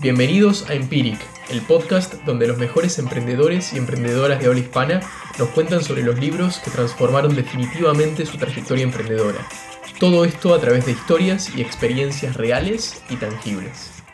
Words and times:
Bienvenidos 0.00 0.70
a 0.70 0.74
Empiric, 0.74 1.18
el 1.50 1.60
podcast 1.62 2.22
donde 2.24 2.46
los 2.46 2.56
mejores 2.56 3.00
emprendedores 3.00 3.72
y 3.72 3.78
emprendedoras 3.78 4.38
de 4.38 4.46
habla 4.46 4.60
hispana 4.60 5.00
nos 5.40 5.48
cuentan 5.48 5.82
sobre 5.82 6.04
los 6.04 6.20
libros 6.20 6.60
que 6.60 6.70
transformaron 6.70 7.34
definitivamente 7.34 8.24
su 8.24 8.38
trayectoria 8.38 8.84
emprendedora. 8.84 9.44
Todo 9.98 10.24
esto 10.24 10.54
a 10.54 10.60
través 10.60 10.86
de 10.86 10.92
historias 10.92 11.52
y 11.56 11.62
experiencias 11.62 12.36
reales 12.36 13.02
y 13.10 13.16
tangibles. 13.16 14.04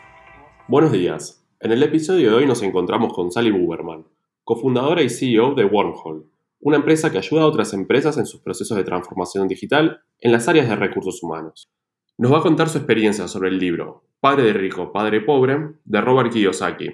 Buenos 0.67 0.91
días. 0.91 1.45
En 1.59 1.71
el 1.71 1.83
episodio 1.83 2.31
de 2.31 2.37
hoy 2.37 2.47
nos 2.47 2.63
encontramos 2.63 3.13
con 3.13 3.31
Sally 3.31 3.51
Buberman, 3.51 4.07
cofundadora 4.43 5.03
y 5.03 5.09
CEO 5.11 5.53
de 5.53 5.65
Wormhole, 5.65 6.23
una 6.61 6.77
empresa 6.77 7.11
que 7.11 7.19
ayuda 7.19 7.43
a 7.43 7.47
otras 7.47 7.73
empresas 7.73 8.17
en 8.17 8.25
sus 8.25 8.41
procesos 8.41 8.75
de 8.75 8.83
transformación 8.83 9.47
digital 9.47 10.01
en 10.19 10.31
las 10.31 10.47
áreas 10.47 10.67
de 10.67 10.77
recursos 10.77 11.21
humanos. 11.21 11.69
Nos 12.17 12.33
va 12.33 12.39
a 12.39 12.41
contar 12.41 12.69
su 12.69 12.79
experiencia 12.79 13.27
sobre 13.27 13.49
el 13.49 13.59
libro 13.59 14.04
Padre 14.25 14.45
de 14.45 14.53
rico, 14.53 14.91
padre 14.91 15.21
pobre, 15.21 15.73
de 15.83 16.01
Robert 16.01 16.33
Kiyosaki, 16.33 16.89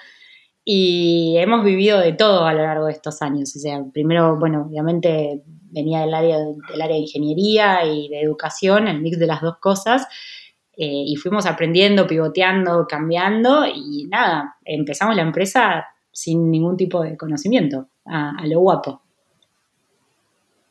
y 0.64 1.34
hemos 1.38 1.64
vivido 1.64 1.98
de 1.98 2.12
todo 2.12 2.44
a 2.44 2.52
lo 2.52 2.62
largo 2.62 2.86
de 2.86 2.92
estos 2.92 3.22
años. 3.22 3.54
O 3.56 3.58
sea, 3.58 3.82
primero, 3.92 4.36
bueno, 4.38 4.66
obviamente 4.68 5.42
venía 5.70 6.00
del 6.00 6.14
área, 6.14 6.38
del 6.38 6.82
área 6.82 6.96
de 6.96 7.02
ingeniería 7.02 7.84
y 7.84 8.08
de 8.08 8.20
educación, 8.20 8.88
el 8.88 9.00
mix 9.00 9.18
de 9.18 9.26
las 9.26 9.40
dos 9.40 9.58
cosas. 9.58 10.06
Eh, 10.74 11.04
y 11.06 11.16
fuimos 11.16 11.46
aprendiendo, 11.46 12.06
pivoteando, 12.06 12.86
cambiando 12.88 13.66
y 13.66 14.06
nada, 14.08 14.56
empezamos 14.64 15.14
la 15.14 15.22
empresa 15.22 15.86
sin 16.10 16.50
ningún 16.50 16.78
tipo 16.78 17.02
de 17.02 17.16
conocimiento, 17.16 17.88
a, 18.06 18.42
lo 18.46 18.60
guapo. 18.60 19.02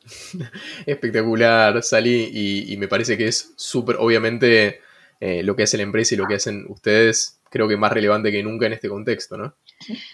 Espectacular, 0.88 1.84
Sally, 1.84 2.66
y, 2.68 2.78
me 2.78 2.88
parece 2.88 3.16
que 3.16 3.28
es 3.28 3.53
súper, 3.56 3.97
obviamente, 4.00 4.79
eh, 5.19 5.44
lo 5.44 5.56
que 5.56 5.63
hace 5.63 5.78
la 5.78 5.84
empresa 5.84 6.16
y 6.16 6.18
lo 6.18 6.25
que 6.25 6.35
hacen 6.35 6.66
ustedes, 6.69 7.40
creo 7.52 7.68
que 7.68 7.78
más 7.78 7.91
relevante 7.91 8.31
que 8.31 8.41
nunca 8.41 8.66
en 8.66 8.73
este 8.73 8.90
contexto, 8.90 9.38
¿no? 9.38 9.56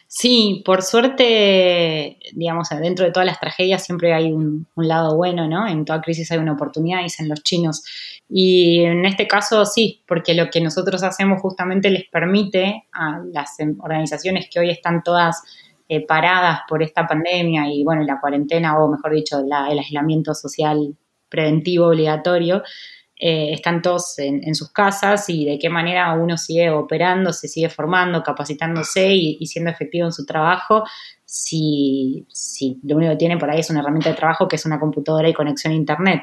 Sí, 0.07 0.61
por 0.66 0.81
suerte, 0.81 2.17
digamos, 2.33 2.69
dentro 2.69 3.05
de 3.05 3.11
todas 3.11 3.25
las 3.25 3.39
tragedias 3.39 3.83
siempre 3.83 4.13
hay 4.13 4.31
un, 4.31 4.67
lado 4.75 5.16
bueno, 5.16 5.47
¿no? 5.47 5.67
En 5.67 5.85
toda 5.85 6.01
crisis 6.01 6.31
hay 6.31 6.39
una 6.39 6.53
oportunidad, 6.53 7.03
dicen 7.03 7.29
los 7.29 7.44
chinos. 7.44 7.83
Y 8.29 8.83
en 8.83 9.06
este 9.06 9.27
caso 9.27 9.66
sí, 9.66 10.03
porque 10.07 10.33
lo 10.33 10.50
que 10.50 10.61
nosotros 10.61 11.03
hacemos 11.03 11.41
justamente 11.41 11.89
les 11.89 12.07
permite 12.09 12.85
a 12.91 13.22
las 13.31 13.59
em, 13.59 13.77
organizaciones 13.79 14.50
que 14.51 14.59
hoy 14.59 14.69
están 14.69 15.03
todas 15.03 15.41
eh, 15.89 16.06
paradas 16.06 16.61
por 16.67 16.83
esta 16.83 17.07
pandemia 17.07 17.72
y, 17.72 17.83
bueno, 17.83 18.03
la 18.03 18.19
cuarentena, 18.19 18.77
o 18.77 18.89
mejor 18.89 19.13
dicho, 19.13 19.39
el 19.39 19.79
aislamiento 19.79 20.33
social 20.33 20.95
preventivo 21.29 21.88
obligatorio, 21.88 22.63
eh, 23.19 23.51
están 23.51 23.81
todos 23.81 24.19
en, 24.19 24.53
sus 24.53 24.72
casas 24.72 25.28
y 25.29 25.45
de 25.45 25.57
qué 25.57 25.69
manera 25.69 26.13
uno 26.13 26.38
sigue 26.38 26.69
operando, 26.69 27.33
se 27.33 27.47
sigue 27.47 27.67
formando, 27.69 28.22
capacitándose 28.22 29.11
y, 29.11 29.45
siendo 29.47 29.72
efectivo 29.72 30.05
en 30.05 30.11
su 30.11 30.25
trabajo, 30.25 30.83
si, 31.25 32.27
si, 32.29 32.79
lo 32.83 32.95
único 32.97 33.13
que 33.13 33.17
tiene 33.17 33.38
por 33.38 33.50
ahí 33.50 33.61
es 33.61 33.69
una 33.72 33.79
herramienta 33.79 34.09
de 34.09 34.16
trabajo 34.16 34.47
que 34.47 34.56
es 34.57 34.66
una 34.67 34.79
computadora 34.79 35.27
y 35.27 35.33
conexión 35.33 35.73
a 35.73 35.75
Internet. 35.75 36.22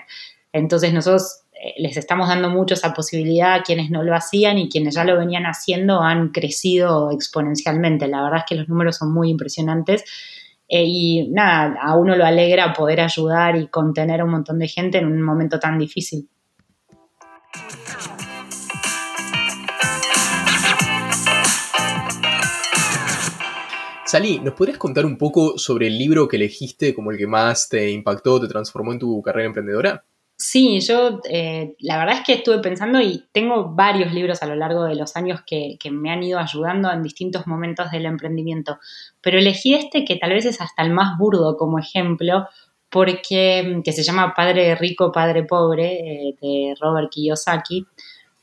Entonces 0.52 0.92
nosotros 0.92 1.40
eh, 1.52 1.74
les 1.78 1.96
estamos 1.96 2.28
dando 2.28 2.48
mucho 2.48 2.74
esa 2.74 2.94
posibilidad 2.94 3.54
a 3.54 3.62
quienes 3.64 3.90
no 3.90 4.04
lo 4.04 4.14
hacían 4.14 4.58
y 4.58 4.68
quienes 4.68 4.94
ya 4.94 5.04
lo 5.04 5.18
venían 5.18 5.46
haciendo 5.46 6.00
han 6.00 6.28
crecido 6.28 7.10
exponencialmente. 7.10 8.06
La 8.06 8.22
verdad 8.22 8.40
es 8.40 8.44
que 8.48 8.54
los 8.54 8.68
números 8.68 8.96
son 8.98 9.12
muy 9.12 9.30
impresionantes. 9.30 10.04
Eh, 10.68 10.84
y 10.86 11.28
nada, 11.30 11.76
a 11.82 11.96
uno 11.96 12.14
lo 12.14 12.24
alegra 12.24 12.72
poder 12.72 13.00
ayudar 13.00 13.56
y 13.56 13.66
contener 13.66 14.20
a 14.20 14.24
un 14.24 14.30
montón 14.30 14.60
de 14.60 14.68
gente 14.68 14.98
en 14.98 15.06
un 15.06 15.20
momento 15.22 15.58
tan 15.58 15.76
difícil. 15.76 16.28
Sally, 24.14 24.38
¿nos 24.38 24.54
podrías 24.54 24.78
contar 24.78 25.04
un 25.06 25.18
poco 25.18 25.58
sobre 25.58 25.88
el 25.88 25.98
libro 25.98 26.28
que 26.28 26.36
elegiste 26.36 26.94
como 26.94 27.10
el 27.10 27.18
que 27.18 27.26
más 27.26 27.68
te 27.68 27.90
impactó, 27.90 28.40
te 28.40 28.46
transformó 28.46 28.92
en 28.92 29.00
tu 29.00 29.20
carrera 29.22 29.48
emprendedora? 29.48 30.04
Sí, 30.36 30.78
yo 30.82 31.20
eh, 31.28 31.74
la 31.80 31.98
verdad 31.98 32.18
es 32.18 32.24
que 32.24 32.34
estuve 32.34 32.60
pensando 32.60 33.00
y 33.00 33.24
tengo 33.32 33.74
varios 33.74 34.14
libros 34.14 34.40
a 34.40 34.46
lo 34.46 34.54
largo 34.54 34.84
de 34.84 34.94
los 34.94 35.16
años 35.16 35.40
que, 35.44 35.78
me 35.90 36.12
han 36.12 36.22
ido 36.22 36.38
ayudando 36.38 36.92
en 36.92 37.02
distintos 37.02 37.48
momentos 37.48 37.90
del 37.90 38.06
emprendimiento, 38.06 38.78
pero 39.20 39.36
elegí 39.40 39.74
este 39.74 40.04
que 40.04 40.14
tal 40.14 40.30
vez 40.30 40.44
es 40.44 40.60
hasta 40.60 40.84
el 40.84 40.92
más 40.92 41.18
burdo 41.18 41.56
como 41.56 41.80
ejemplo, 41.80 42.46
porque 42.88 43.82
que 43.84 43.92
se 43.92 44.04
llama 44.04 44.32
Padre 44.32 44.76
Rico, 44.76 45.10
Padre 45.10 45.42
Pobre, 45.42 46.28
eh, 46.28 46.36
de 46.40 46.76
Robert 46.80 47.10
Kiyosaki, 47.10 47.84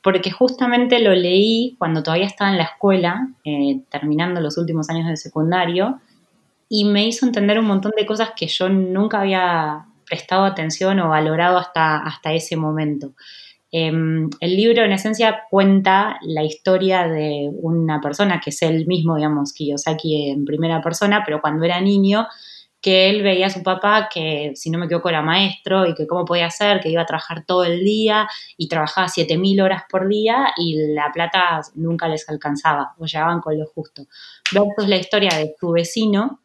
porque 0.02 0.30
justamente 0.30 0.98
lo 0.98 1.14
leí 1.14 1.76
cuando 1.78 2.02
todavía 2.02 2.26
estaba 2.26 2.50
en 2.50 2.58
la 2.58 2.64
escuela, 2.64 3.28
eh, 3.44 3.80
terminando 3.90 4.40
los 4.40 4.58
últimos 4.58 4.90
años 4.90 5.08
de 5.08 5.16
secundario, 5.16 6.00
y 6.68 6.84
me 6.84 7.06
hizo 7.06 7.26
entender 7.26 7.58
un 7.58 7.66
montón 7.66 7.92
de 7.96 8.06
cosas 8.06 8.30
que 8.36 8.48
yo 8.48 8.68
nunca 8.68 9.20
había 9.20 9.86
prestado 10.06 10.44
atención 10.44 10.98
o 11.00 11.10
valorado 11.10 11.58
hasta, 11.58 11.98
hasta 11.98 12.32
ese 12.32 12.56
momento. 12.56 13.12
Em, 13.70 14.28
el 14.40 14.56
libro 14.56 14.82
en 14.82 14.92
esencia 14.92 15.44
cuenta 15.50 16.18
la 16.22 16.42
historia 16.42 17.06
de 17.08 17.50
una 17.54 18.00
persona 18.00 18.40
que 18.40 18.50
es 18.50 18.60
él 18.60 18.86
mismo, 18.86 19.16
digamos, 19.16 19.54
Kiyosaki 19.54 20.30
en 20.30 20.44
primera 20.44 20.82
persona, 20.82 21.22
pero 21.24 21.40
cuando 21.40 21.64
era 21.64 21.80
niño 21.80 22.26
que 22.82 23.08
él 23.08 23.22
veía 23.22 23.46
a 23.46 23.50
su 23.50 23.62
papá 23.62 24.08
que, 24.12 24.52
si 24.56 24.68
no 24.68 24.78
me 24.78 24.86
equivoco, 24.86 25.08
era 25.08 25.22
maestro 25.22 25.86
y 25.86 25.94
que 25.94 26.08
cómo 26.08 26.24
podía 26.24 26.50
ser, 26.50 26.80
que 26.80 26.90
iba 26.90 27.02
a 27.02 27.06
trabajar 27.06 27.44
todo 27.46 27.62
el 27.62 27.84
día 27.84 28.28
y 28.56 28.66
trabajaba 28.66 29.06
7.000 29.06 29.62
horas 29.62 29.84
por 29.88 30.08
día 30.08 30.52
y 30.56 30.92
la 30.92 31.12
plata 31.14 31.60
nunca 31.76 32.08
les 32.08 32.28
alcanzaba 32.28 32.94
o 32.98 33.06
llegaban 33.06 33.40
con 33.40 33.56
lo 33.56 33.66
justo. 33.66 34.02
Versus 34.50 34.88
la 34.88 34.96
historia 34.96 35.30
de 35.36 35.54
su 35.60 35.70
vecino, 35.70 36.40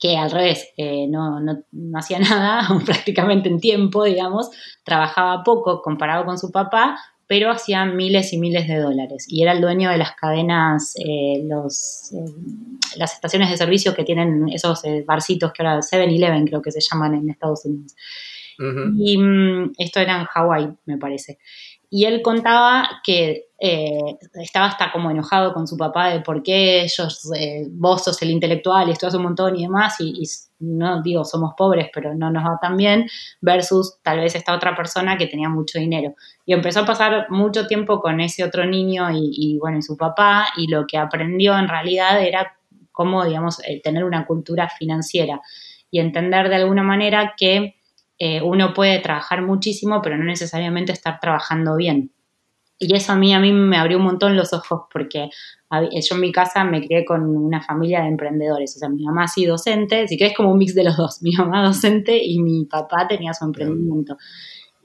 que 0.00 0.16
al 0.16 0.30
revés, 0.30 0.72
eh, 0.78 1.06
no, 1.06 1.40
no, 1.40 1.62
hacía 1.94 2.18
nada, 2.20 2.66
prácticamente 2.86 3.50
en 3.50 3.60
tiempo, 3.60 4.04
digamos, 4.04 4.50
trabajaba 4.82 5.44
poco 5.44 5.82
comparado 5.82 6.24
con 6.24 6.38
su 6.38 6.50
papá, 6.50 6.98
pero 7.30 7.52
hacía 7.52 7.84
miles 7.84 8.32
y 8.32 8.38
miles 8.38 8.66
de 8.66 8.78
dólares 8.78 9.26
y 9.28 9.44
era 9.44 9.52
el 9.52 9.60
dueño 9.60 9.88
de 9.88 9.98
las 9.98 10.16
cadenas, 10.16 10.94
eh, 10.96 11.40
los, 11.44 12.12
eh, 12.12 12.24
las 12.96 13.14
estaciones 13.14 13.48
de 13.50 13.56
servicio 13.56 13.94
que 13.94 14.02
tienen 14.02 14.48
esos 14.48 14.84
eh, 14.84 15.04
barcitos 15.06 15.52
que 15.52 15.62
ahora 15.62 15.78
7-Eleven 15.78 16.44
creo 16.44 16.60
que 16.60 16.72
se 16.72 16.80
llaman 16.80 17.14
en 17.14 17.30
Estados 17.30 17.64
Unidos. 17.66 17.94
Y 18.98 19.16
mm, 19.16 19.74
esto 19.78 20.00
era 20.00 20.18
en 20.18 20.24
Hawái, 20.24 20.70
me 20.86 20.98
parece. 20.98 21.38
Y 21.92 22.04
él 22.04 22.22
contaba 22.22 22.88
que 23.02 23.48
eh, 23.58 24.16
estaba 24.34 24.66
hasta 24.66 24.92
como 24.92 25.10
enojado 25.10 25.52
con 25.52 25.66
su 25.66 25.76
papá 25.76 26.10
de 26.10 26.20
por 26.20 26.42
qué 26.42 26.82
ellos, 26.82 27.30
eh, 27.36 27.66
vos 27.68 28.04
sos 28.04 28.22
el 28.22 28.30
intelectual 28.30 28.88
y 28.88 28.92
estudias 28.92 29.16
un 29.16 29.24
montón 29.24 29.56
y 29.56 29.62
demás, 29.62 29.96
y, 29.98 30.24
no 30.60 31.02
digo 31.02 31.24
somos 31.24 31.54
pobres, 31.56 31.88
pero 31.92 32.14
no 32.14 32.30
nos 32.30 32.44
va 32.44 32.58
tan 32.62 32.76
bien, 32.76 33.08
versus 33.40 33.98
tal 34.02 34.20
vez 34.20 34.36
esta 34.36 34.54
otra 34.54 34.76
persona 34.76 35.18
que 35.18 35.26
tenía 35.26 35.48
mucho 35.48 35.80
dinero. 35.80 36.14
Y 36.46 36.52
empezó 36.52 36.80
a 36.80 36.86
pasar 36.86 37.26
mucho 37.30 37.66
tiempo 37.66 38.00
con 38.00 38.20
ese 38.20 38.44
otro 38.44 38.64
niño 38.64 39.10
y, 39.10 39.30
y 39.32 39.58
bueno, 39.58 39.78
y 39.78 39.82
su 39.82 39.96
papá, 39.96 40.46
y 40.56 40.68
lo 40.68 40.86
que 40.86 40.96
aprendió 40.96 41.58
en 41.58 41.68
realidad 41.68 42.22
era 42.22 42.56
cómo, 42.92 43.24
digamos, 43.24 43.60
tener 43.82 44.04
una 44.04 44.26
cultura 44.26 44.68
financiera 44.68 45.40
y 45.90 45.98
entender 45.98 46.48
de 46.48 46.56
alguna 46.56 46.82
manera 46.82 47.34
que 47.36 47.79
eh, 48.22 48.42
uno 48.42 48.74
puede 48.74 48.98
trabajar 48.98 49.40
muchísimo, 49.40 50.02
pero 50.02 50.18
no 50.18 50.24
necesariamente 50.24 50.92
estar 50.92 51.18
trabajando 51.20 51.74
bien. 51.76 52.12
Y 52.78 52.94
eso 52.94 53.12
a 53.12 53.16
mí, 53.16 53.32
a 53.32 53.40
mí 53.40 53.50
me 53.50 53.78
abrió 53.78 53.96
un 53.96 54.04
montón 54.04 54.36
los 54.36 54.52
ojos 54.52 54.82
porque 54.92 55.30
yo 55.70 56.14
en 56.14 56.20
mi 56.20 56.30
casa 56.30 56.62
me 56.64 56.82
crié 56.82 57.06
con 57.06 57.22
una 57.22 57.62
familia 57.62 58.02
de 58.02 58.08
emprendedores. 58.08 58.76
O 58.76 58.78
sea, 58.78 58.90
mi 58.90 59.04
mamá 59.04 59.26
sí 59.26 59.46
docente, 59.46 60.06
si 60.06 60.18
que 60.18 60.26
es 60.26 60.36
como 60.36 60.52
un 60.52 60.58
mix 60.58 60.74
de 60.74 60.84
los 60.84 60.98
dos. 60.98 61.22
Mi 61.22 61.32
mamá 61.32 61.64
docente 61.64 62.22
y 62.22 62.42
mi 62.42 62.66
papá 62.66 63.06
tenía 63.08 63.32
su 63.32 63.46
emprendimiento. 63.46 64.18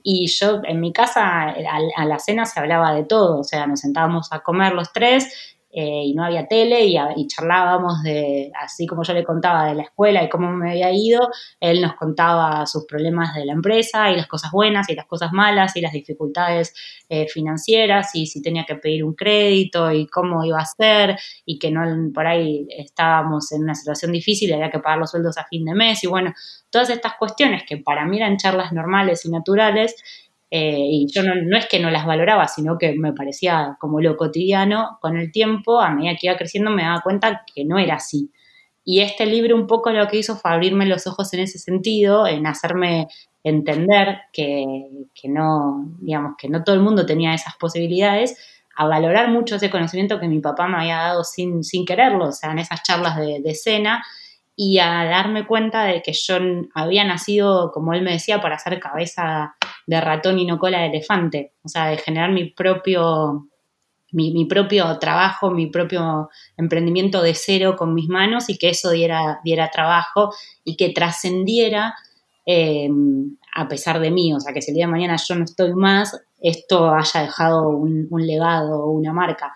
Y 0.02 0.28
yo 0.28 0.62
en 0.64 0.80
mi 0.80 0.94
casa 0.94 1.56
a 1.98 2.06
la 2.06 2.20
cena 2.20 2.46
se 2.46 2.60
hablaba 2.60 2.94
de 2.94 3.04
todo. 3.04 3.40
O 3.40 3.44
sea, 3.44 3.68
nos 3.68 3.82
sentábamos 3.82 4.32
a 4.32 4.40
comer 4.40 4.74
los 4.74 4.94
tres 4.94 5.55
eh, 5.77 6.06
y 6.06 6.13
no 6.13 6.24
había 6.24 6.48
tele 6.48 6.86
y, 6.86 7.27
charlábamos 7.27 8.01
de, 8.01 8.50
así 8.62 8.88
como 8.88 9.04
yo 9.04 9.13
le 9.13 9.25
contaba 9.25 9.68
de 9.68 9.75
la 9.75 9.83
escuela 9.83 10.24
y 10.24 10.30
cómo 10.30 10.50
me 10.50 10.72
había 10.72 10.89
ido, 10.94 11.27
él 11.60 11.81
nos 11.81 11.95
contaba 11.95 12.66
sus 12.66 12.86
problemas 12.86 13.36
de 13.36 13.44
la 13.44 13.51
empresa 13.51 14.10
y 14.10 14.16
las 14.16 14.27
cosas 14.27 14.51
buenas 14.54 14.89
y 14.89 14.95
las 14.95 15.06
cosas 15.06 15.33
malas 15.33 15.75
y 15.75 15.81
las 15.81 15.92
dificultades 15.92 16.74
eh, 17.10 17.27
financieras 17.27 18.16
y 18.16 18.25
si 18.25 18.42
tenía 18.42 18.63
que 18.66 18.75
pedir 18.75 19.04
un 19.04 19.16
crédito 19.16 19.92
y 19.92 20.07
cómo 20.07 20.45
iba 20.45 20.60
a 20.60 20.66
ser 20.66 21.19
y 21.44 21.60
que 21.60 21.72
no 21.72 21.83
por 22.13 22.25
ahí 22.25 22.66
estábamos 22.69 23.51
en 23.51 23.63
una 23.63 23.75
situación 23.75 24.13
difícil 24.13 24.51
y 24.51 24.54
había 24.54 24.72
que 24.72 24.80
pagar 24.80 25.00
los 25.00 25.12
sueldos 25.12 25.38
a 25.38 25.44
fin 25.44 25.66
de 25.66 25.75
mes 25.75 26.01
y 26.06 26.07
bueno, 26.07 26.33
todas 26.69 26.89
estas 26.89 27.16
cuestiones 27.19 27.63
que 27.68 27.75
para 27.75 28.06
mí 28.06 28.16
eran 28.16 28.38
charlas 28.38 28.72
normales 28.72 29.25
y 29.25 29.30
naturales 29.30 29.95
eh, 30.52 30.78
y 30.80 31.08
yo 31.12 31.24
no, 31.24 31.58
es 31.58 31.68
que 31.68 31.80
no 31.80 31.90
las 31.90 32.06
valoraba, 32.06 32.48
sino 32.48 32.78
que 32.78 32.94
me 32.94 33.14
parecía 33.14 33.78
como 33.80 34.00
lo 34.02 34.16
cotidiano. 34.16 34.98
Con 35.02 35.18
el 35.18 35.32
tiempo, 35.32 35.82
a 35.82 35.90
medida 35.90 36.16
que 36.20 36.28
iba 36.28 36.38
creciendo, 36.38 36.72
me 36.72 36.84
daba 36.84 37.02
cuenta 37.02 37.44
que 37.54 37.66
no 37.66 37.80
era 37.80 37.96
así. 37.96 38.32
Y 38.84 39.02
este 39.02 39.26
libro 39.26 39.56
un 39.56 39.68
poco 39.68 39.92
lo 39.92 40.08
que 40.08 40.18
hizo 40.18 40.36
fue 40.36 40.52
abrirme 40.52 40.86
los 40.86 41.08
ojos 41.08 41.34
en 41.34 41.42
ese 41.42 41.58
sentido, 41.58 42.28
en 42.28 42.46
hacerme 42.46 43.08
entender 43.44 44.22
que, 44.32 45.08
no, 45.26 45.88
digamos, 46.00 46.36
que 46.38 46.50
no 46.50 46.64
todo 46.64 46.76
el 46.76 46.82
mundo 46.82 47.06
tenía 47.06 47.34
esas 47.34 47.56
posibilidades, 47.58 48.38
a 48.78 48.88
valorar 48.88 49.30
mucho 49.30 49.56
ese 49.56 49.70
conocimiento 49.70 50.20
que 50.20 50.28
mi 50.28 50.40
papá 50.40 50.68
me 50.68 50.78
había 50.78 50.98
dado 50.98 51.24
sin, 51.24 51.64
sin 51.64 51.86
quererlo, 51.86 52.28
o 52.28 52.32
sea, 52.32 52.52
en 52.52 52.60
esas 52.60 52.84
charlas 52.84 53.18
de, 53.18 53.40
de 53.42 53.56
cena, 53.56 54.04
y 54.56 54.80
a 54.80 55.06
darme 55.06 55.46
cuenta 55.46 55.84
de 55.86 56.02
que 56.02 56.14
yo 56.14 56.38
había 56.74 57.04
nacido, 57.04 57.72
como 57.72 57.94
él 57.94 58.02
me 58.02 58.12
decía, 58.12 58.42
para 58.42 58.56
hacer 58.56 58.80
cabeza 58.80 59.56
de 59.86 60.02
ratón 60.02 60.40
y 60.40 60.46
no 60.46 60.58
cola 60.58 60.80
de 60.80 60.88
elefante, 60.88 61.54
o 61.64 61.70
sea, 61.70 61.88
de 61.88 61.98
generar 61.98 62.32
mi 62.32 62.50
propio, 62.50 63.48
mi, 64.12 64.46
propio 64.46 64.98
trabajo, 65.00 65.52
mi 65.52 65.68
propio 65.68 66.30
emprendimiento 66.58 67.22
de 67.22 67.36
cero 67.36 67.76
con 67.78 67.94
mis 67.94 68.08
manos 68.08 68.50
y 68.50 68.58
que 68.58 68.70
eso 68.70 68.92
diera, 68.92 69.40
diera 69.44 69.70
trabajo 69.70 70.34
y 70.64 70.76
que 70.76 70.90
trascendiera 70.90 71.96
eh, 72.46 72.90
a 73.56 73.68
pesar 73.68 74.00
de 74.00 74.12
mí, 74.12 74.34
o 74.34 74.40
sea, 74.40 74.54
que 74.54 74.62
si 74.62 74.72
el 74.72 74.76
día 74.76 74.86
de 74.86 74.92
mañana 74.92 75.16
yo 75.18 75.36
no 75.36 75.46
estoy 75.46 75.74
más, 75.74 76.20
esto 76.42 76.94
haya 76.94 77.22
dejado 77.22 77.70
un, 77.70 78.08
legado 78.12 78.84
o 78.84 78.92
una 78.92 79.14
marca. 79.14 79.54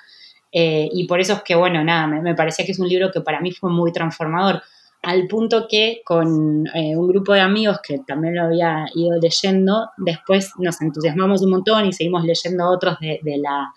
Eh, 0.51 0.89
y 0.91 1.05
por 1.05 1.19
eso 1.19 1.33
es 1.33 1.43
que, 1.43 1.53
bueno, 1.53 1.83
nada, 1.83 2.07
me, 2.07 2.21
me 2.21 2.33
parecía 2.33 2.65
que 2.65 2.71
es 2.71 2.79
un 2.79 2.87
libro 2.87 3.11
que 3.11 3.21
para 3.21 3.41
mí 3.41 3.51
fue 3.51 3.69
muy 3.69 3.91
transformador 3.91 4.63
al 5.01 5.27
punto 5.27 5.67
que 5.69 6.01
con 6.03 6.67
eh, 6.67 6.95
un 6.95 7.07
grupo 7.07 7.33
de 7.33 7.39
amigos 7.39 7.79
que 7.81 7.99
también 7.99 8.35
lo 8.35 8.43
había 8.43 8.85
ido 8.95 9.17
leyendo, 9.19 9.89
después 9.97 10.51
nos 10.57 10.81
entusiasmamos 10.81 11.41
un 11.41 11.51
montón 11.51 11.85
y 11.85 11.93
seguimos 11.93 12.25
leyendo 12.25 12.69
otros 12.69 12.97
de, 12.99 13.19
la, 13.37 13.73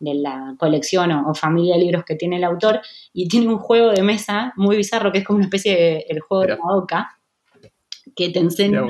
de 0.00 0.14
la 0.14 0.54
colección 0.58 1.12
o, 1.12 1.34
familia 1.34 1.76
de 1.76 1.82
libros 1.82 2.04
que 2.04 2.16
tiene 2.16 2.36
el 2.36 2.44
autor, 2.44 2.80
y 3.12 3.28
tiene 3.28 3.48
un 3.48 3.58
juego 3.58 3.90
de 3.90 4.02
mesa 4.02 4.52
muy 4.56 4.76
bizarro 4.76 5.12
que 5.12 5.18
es 5.18 5.24
como 5.24 5.36
una 5.36 5.46
especie 5.46 5.76
de 5.76 6.06
el 6.08 6.20
juego 6.20 6.42
de 6.42 6.48
la 6.48 6.56
boca, 6.56 7.18
que 8.16 8.30
te 8.30 8.40
enseña 8.40 8.82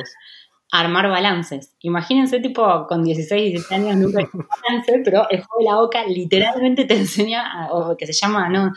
a 0.73 0.81
armar 0.81 1.09
balances. 1.09 1.75
Imagínense, 1.81 2.41
tipo, 2.41 2.87
con 2.89 3.05
16, 3.05 3.53
17 3.53 3.75
años 3.75 3.97
nunca 3.97 4.23
he 4.23 4.29
balance, 4.33 5.03
pero 5.05 5.29
el 5.31 5.43
juego 5.45 5.59
de 5.59 5.65
la 5.65 5.81
boca 5.81 6.05
literalmente 6.07 6.85
te 6.85 6.95
enseña, 6.95 7.69
o 7.71 7.97
que 7.97 8.07
se 8.07 8.13
llama, 8.13 8.49
¿no? 8.49 8.73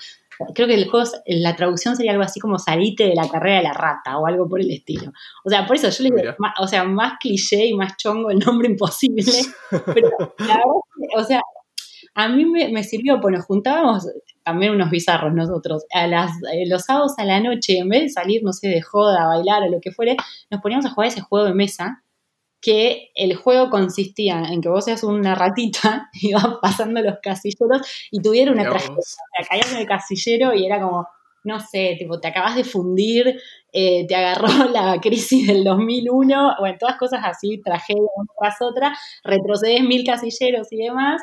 Creo 0.54 0.68
que 0.68 0.76
el 0.76 0.90
juego, 0.90 1.10
la 1.26 1.56
traducción 1.56 1.96
sería 1.96 2.12
algo 2.12 2.24
así 2.24 2.40
como 2.40 2.60
salite 2.60 3.06
de 3.06 3.16
la 3.16 3.28
carrera 3.30 3.58
de 3.58 3.64
la 3.64 3.74
rata 3.74 4.18
o 4.18 4.28
algo 4.28 4.48
por 4.48 4.62
el 4.62 4.72
estilo. 4.72 5.12
O 5.44 5.50
sea, 5.50 5.66
por 5.66 5.76
eso 5.76 5.90
yo 5.90 6.04
le 6.04 6.22
digo, 6.22 6.36
o 6.60 6.68
sea, 6.68 6.84
más 6.84 7.14
cliché 7.20 7.66
y 7.66 7.74
más 7.74 7.98
chongo 7.98 8.30
el 8.30 8.40
nombre 8.40 8.70
imposible, 8.70 9.32
pero 9.70 10.10
la 10.40 10.58
verdad, 10.58 11.18
o 11.18 11.24
sea, 11.24 11.42
a 12.16 12.30
mí 12.30 12.46
me, 12.46 12.84
sirvió, 12.84 13.22
pues 13.22 13.36
nos 13.36 13.46
juntábamos 13.46 14.08
también 14.44 14.72
unos 14.72 14.90
bizarros 14.90 15.34
nosotros, 15.34 15.86
a 15.94 16.08
las, 16.08 16.32
eh, 16.52 16.68
los 16.68 16.84
sábados 16.84 17.14
a 17.18 17.26
la 17.26 17.40
noche, 17.40 17.78
en 17.78 17.90
vez 17.90 18.02
de 18.02 18.10
salir, 18.10 18.42
no 18.44 18.54
sé, 18.54 18.70
de 18.70 18.82
joda, 18.82 19.24
a 19.24 19.28
bailar 19.28 19.64
o 19.64 19.70
lo 19.70 19.80
que 19.80 19.92
fuere, 19.92 20.18
nos 20.50 20.62
poníamos 20.62 20.86
a 20.86 20.90
jugar 20.90 21.10
ese 21.10 21.22
juego 21.22 21.46
de 21.46 21.54
mesa 21.54 22.04
que 22.62 23.12
el 23.16 23.36
juego 23.36 23.70
consistía 23.70 24.44
en 24.50 24.62
que 24.62 24.70
vos 24.70 24.86
seas 24.86 25.04
una 25.04 25.36
ratita 25.36 26.10
y 26.14 26.30
ibas 26.30 26.48
pasando 26.62 27.02
los 27.02 27.16
casilleros 27.22 27.82
y 28.12 28.22
tuviera 28.22 28.52
una 28.52 28.64
tragedia. 28.64 28.98
O 28.98 29.02
sea, 29.02 29.48
caías 29.48 29.72
en 29.72 29.80
el 29.80 29.88
casillero 29.88 30.54
y 30.54 30.66
era 30.66 30.82
como, 30.82 31.08
no 31.44 31.60
sé, 31.60 31.96
tipo, 31.98 32.20
te 32.20 32.28
acabas 32.28 32.56
de 32.56 32.64
fundir, 32.64 33.40
eh, 33.72 34.06
te 34.08 34.16
agarró 34.16 34.48
la 34.72 35.00
crisis 35.02 35.48
del 35.48 35.64
2001, 35.64 36.56
bueno, 36.60 36.78
todas 36.80 36.98
cosas 36.98 37.22
así, 37.24 37.62
tragedia 37.64 38.02
una 38.16 38.30
tras 38.40 38.62
otra, 38.62 38.98
retrocedes 39.24 39.84
mil 39.84 40.04
casilleros 40.06 40.68
y 40.72 40.78
demás, 40.78 41.22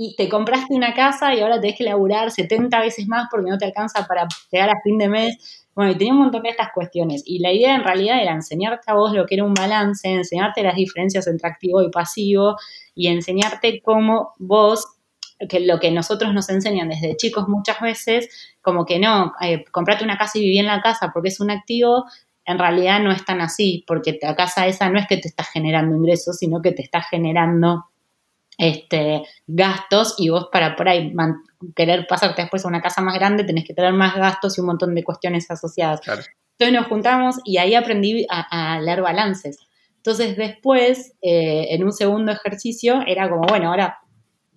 y 0.00 0.14
te 0.14 0.28
compraste 0.28 0.74
una 0.74 0.94
casa 0.94 1.34
y 1.34 1.40
ahora 1.40 1.60
tenés 1.60 1.76
que 1.76 1.82
laburar 1.82 2.30
70 2.30 2.80
veces 2.80 3.08
más 3.08 3.26
porque 3.28 3.50
no 3.50 3.58
te 3.58 3.64
alcanza 3.64 4.06
para 4.06 4.28
llegar 4.52 4.70
a 4.70 4.80
fin 4.84 4.96
de 4.96 5.08
mes. 5.08 5.66
Bueno, 5.78 5.92
y 5.92 5.96
tenía 5.96 6.12
un 6.12 6.18
montón 6.18 6.42
de 6.42 6.48
estas 6.48 6.72
cuestiones. 6.74 7.22
Y 7.24 7.38
la 7.38 7.52
idea 7.52 7.76
en 7.76 7.84
realidad 7.84 8.20
era 8.20 8.32
enseñarte 8.32 8.90
a 8.90 8.94
vos 8.94 9.12
lo 9.12 9.26
que 9.26 9.36
era 9.36 9.44
un 9.44 9.54
balance, 9.54 10.08
enseñarte 10.08 10.64
las 10.64 10.74
diferencias 10.74 11.28
entre 11.28 11.48
activo 11.48 11.80
y 11.84 11.88
pasivo 11.88 12.56
y 12.96 13.06
enseñarte 13.06 13.80
cómo 13.80 14.32
vos, 14.40 14.84
que 15.48 15.60
lo 15.60 15.78
que 15.78 15.92
nosotros 15.92 16.34
nos 16.34 16.48
enseñan 16.48 16.88
desde 16.88 17.16
chicos 17.16 17.46
muchas 17.46 17.80
veces, 17.80 18.28
como 18.60 18.84
que 18.84 18.98
no, 18.98 19.34
eh, 19.40 19.66
comprate 19.70 20.02
una 20.02 20.18
casa 20.18 20.38
y 20.38 20.40
viví 20.40 20.58
en 20.58 20.66
la 20.66 20.80
casa 20.80 21.12
porque 21.14 21.28
es 21.28 21.38
un 21.38 21.52
activo, 21.52 22.06
en 22.44 22.58
realidad 22.58 22.98
no 22.98 23.12
es 23.12 23.24
tan 23.24 23.40
así, 23.40 23.84
porque 23.86 24.18
la 24.20 24.34
casa 24.34 24.66
esa 24.66 24.90
no 24.90 24.98
es 24.98 25.06
que 25.06 25.18
te 25.18 25.28
está 25.28 25.44
generando 25.44 25.94
ingresos, 25.94 26.38
sino 26.38 26.60
que 26.60 26.72
te 26.72 26.82
está 26.82 27.02
generando 27.02 27.84
este, 28.58 29.22
gastos 29.46 30.16
y 30.18 30.28
vos 30.28 30.48
para 30.52 30.74
por 30.76 30.88
ahí 30.88 31.14
querer 31.74 32.06
pasarte 32.08 32.42
después 32.42 32.64
a 32.64 32.68
una 32.68 32.82
casa 32.82 33.00
más 33.00 33.14
grande 33.14 33.44
tenés 33.44 33.64
que 33.64 33.72
tener 33.72 33.92
más 33.92 34.16
gastos 34.16 34.58
y 34.58 34.60
un 34.60 34.66
montón 34.66 34.94
de 34.94 35.04
cuestiones 35.04 35.50
asociadas. 35.50 36.00
Entonces 36.06 36.72
nos 36.72 36.88
juntamos 36.88 37.36
y 37.44 37.58
ahí 37.58 37.76
aprendí 37.76 38.26
a, 38.28 38.80
leer 38.80 39.00
balances. 39.00 39.58
Entonces 39.96 40.36
después, 40.36 41.14
eh, 41.22 41.68
en 41.70 41.84
un 41.84 41.92
segundo 41.92 42.32
ejercicio, 42.32 43.02
era 43.06 43.28
como, 43.28 43.46
bueno, 43.46 43.68
ahora 43.68 43.98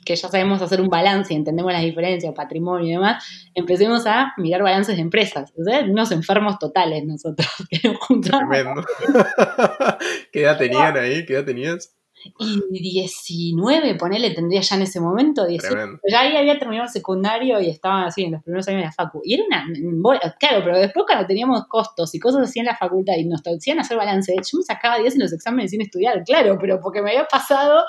que 0.03 0.15
ya 0.15 0.29
sabemos 0.29 0.61
hacer 0.63 0.81
un 0.81 0.89
balance 0.89 1.31
y 1.31 1.37
entendemos 1.37 1.71
las 1.71 1.83
diferencias, 1.83 2.33
patrimonio 2.33 2.87
y 2.87 2.91
demás, 2.93 3.23
empecemos 3.53 4.07
a 4.07 4.33
mirar 4.37 4.63
balances 4.63 4.95
de 4.95 5.01
empresas. 5.03 5.53
O 5.55 5.63
sea, 5.63 5.81
unos 5.81 6.11
enfermos 6.11 6.57
totales 6.57 7.05
nosotros. 7.05 7.47
Tremendo. 8.23 8.83
¿Qué 10.31 10.41
edad 10.41 10.57
tenían 10.57 10.97
ahí? 10.97 11.23
¿Qué 11.25 11.33
edad 11.33 11.45
tenías? 11.45 11.95
Y 12.39 12.79
19, 12.81 13.95
ponele, 13.95 14.31
tendría 14.31 14.61
ya 14.61 14.75
en 14.75 14.83
ese 14.83 14.99
momento, 14.99 15.45
18. 15.45 15.99
Ya 16.09 16.21
ahí 16.21 16.35
había 16.35 16.57
terminado 16.59 16.85
el 16.85 16.91
secundario 16.91 17.59
y 17.59 17.69
estaba 17.69 18.05
así 18.05 18.23
en 18.23 18.33
los 18.33 18.43
primeros 18.43 18.67
años 18.67 18.81
de 18.81 18.85
la 18.85 18.91
facu. 18.91 19.21
Y 19.23 19.35
era 19.35 19.43
una. 19.45 19.65
Claro, 20.39 20.61
pero 20.63 20.77
después 20.77 21.05
cuando 21.07 21.25
teníamos 21.25 21.65
costos 21.67 22.13
y 22.15 22.19
cosas 22.19 22.43
así 22.43 22.59
en 22.59 22.65
la 22.65 22.75
facultad 22.75 23.13
y 23.17 23.25
nos 23.25 23.41
decían 23.43 23.79
hacer 23.79 23.97
balance, 23.97 24.33
yo 24.33 24.57
me 24.57 24.63
sacaba 24.63 24.99
10 24.99 25.15
en 25.15 25.21
los 25.21 25.33
exámenes 25.33 25.71
sin 25.71 25.81
estudiar, 25.81 26.23
claro, 26.23 26.57
pero 26.59 26.79
porque 26.79 27.01
me 27.01 27.11
había 27.11 27.25
pasado 27.25 27.83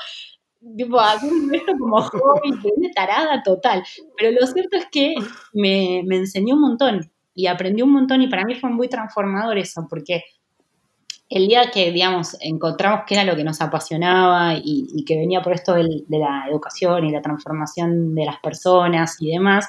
tipo, 0.77 0.99
haciendo 1.01 1.55
esto 1.55 1.73
como 1.79 2.01
hobby, 2.01 2.51
una 2.77 2.91
tarada 2.95 3.43
total. 3.43 3.83
Pero 4.17 4.39
lo 4.39 4.47
cierto 4.47 4.77
es 4.77 4.87
que 4.91 5.15
me, 5.53 6.03
me 6.07 6.17
enseñó 6.17 6.55
un 6.55 6.61
montón 6.61 7.11
y 7.35 7.47
aprendí 7.47 7.83
un 7.83 7.93
montón 7.93 8.23
y 8.23 8.29
para 8.29 8.45
mí 8.45 8.55
fue 8.55 8.71
muy 8.71 8.89
transformador 8.89 9.59
eso, 9.59 9.87
porque 9.89 10.25
el 11.35 11.49
día 11.49 11.71
que, 11.73 11.91
digamos, 11.93 12.37
encontramos 12.41 13.03
qué 13.07 13.15
era 13.15 13.25
lo 13.25 13.37
que 13.37 13.45
nos 13.45 13.61
apasionaba 13.61 14.55
y, 14.55 15.05
que 15.07 15.17
venía 15.17 15.41
por 15.41 15.55
esto 15.55 15.75
de 15.75 16.05
la 16.09 16.47
educación 16.49 17.05
y 17.07 17.11
la 17.11 17.23
transformación 17.23 18.15
de 18.15 18.27
las 18.27 18.39
personas 18.41 19.17
y 19.21 19.31
demás, 19.31 19.67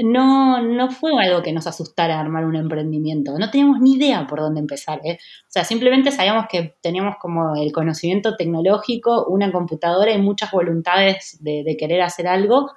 no, 0.00 0.62
no 0.62 0.90
fue 0.90 1.12
algo 1.24 1.42
que 1.42 1.52
nos 1.52 1.66
asustara 1.66 2.20
armar 2.20 2.44
un 2.44 2.56
emprendimiento. 2.56 3.36
No 3.38 3.50
teníamos 3.50 3.80
ni 3.80 3.94
idea 3.94 4.26
por 4.26 4.40
dónde 4.40 4.60
empezar. 4.60 5.00
¿eh? 5.04 5.18
O 5.42 5.50
sea, 5.50 5.64
simplemente 5.64 6.12
sabíamos 6.12 6.46
que 6.48 6.76
teníamos 6.80 7.16
como 7.20 7.56
el 7.56 7.72
conocimiento 7.72 8.36
tecnológico, 8.36 9.26
una 9.26 9.50
computadora 9.50 10.12
y 10.12 10.18
muchas 10.20 10.52
voluntades 10.52 11.38
de, 11.40 11.76
querer 11.78 12.02
hacer 12.02 12.28
algo, 12.28 12.70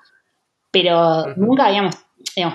pero 0.72 1.36
nunca 1.36 1.66
habíamos, 1.66 1.96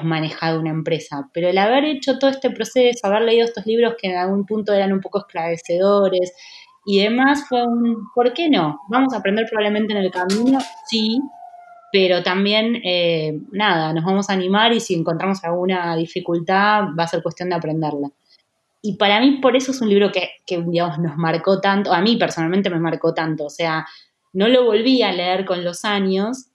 manejado 0.02 0.60
una 0.60 0.70
empresa. 0.70 1.28
Pero 1.32 1.48
el 1.48 1.58
haber 1.58 1.84
hecho 1.84 2.18
todo 2.18 2.30
este 2.30 2.50
proceso, 2.50 3.06
haber 3.06 3.22
leído 3.22 3.44
estos 3.44 3.66
libros 3.66 3.94
que 4.00 4.08
en 4.08 4.16
algún 4.16 4.44
punto 4.46 4.72
eran 4.72 4.92
un 4.92 5.00
poco 5.00 5.20
esclarecedores 5.20 6.32
y 6.84 7.02
demás, 7.02 7.44
fue 7.48 7.66
un, 7.66 8.08
¿por 8.14 8.32
qué 8.32 8.48
no? 8.48 8.80
Vamos 8.88 9.12
a 9.12 9.18
aprender 9.18 9.46
probablemente 9.48 9.92
en 9.92 9.98
el 9.98 10.10
camino, 10.10 10.58
sí, 10.86 11.20
pero 11.92 12.22
también, 12.22 12.80
eh, 12.84 13.40
nada, 13.52 13.92
nos 13.92 14.04
vamos 14.04 14.28
a 14.30 14.34
animar 14.34 14.72
y 14.72 14.80
si 14.80 14.94
encontramos 14.94 15.42
alguna 15.44 15.96
dificultad 15.96 16.84
va 16.98 17.04
a 17.04 17.08
ser 17.08 17.22
cuestión 17.22 17.48
de 17.48 17.56
aprenderla. 17.56 18.10
Y 18.82 18.96
para 18.96 19.20
mí 19.20 19.38
por 19.42 19.56
eso 19.56 19.72
es 19.72 19.80
un 19.80 19.88
libro 19.88 20.12
que, 20.12 20.30
que 20.46 20.62
digamos, 20.62 20.98
nos 20.98 21.16
marcó 21.16 21.60
tanto, 21.60 21.92
a 21.92 22.00
mí 22.00 22.16
personalmente 22.16 22.70
me 22.70 22.78
marcó 22.78 23.14
tanto, 23.14 23.46
o 23.46 23.50
sea, 23.50 23.84
no 24.32 24.46
lo 24.48 24.64
volví 24.64 25.02
a 25.02 25.12
leer 25.12 25.44
con 25.44 25.64
los 25.64 25.84
años, 25.84 26.50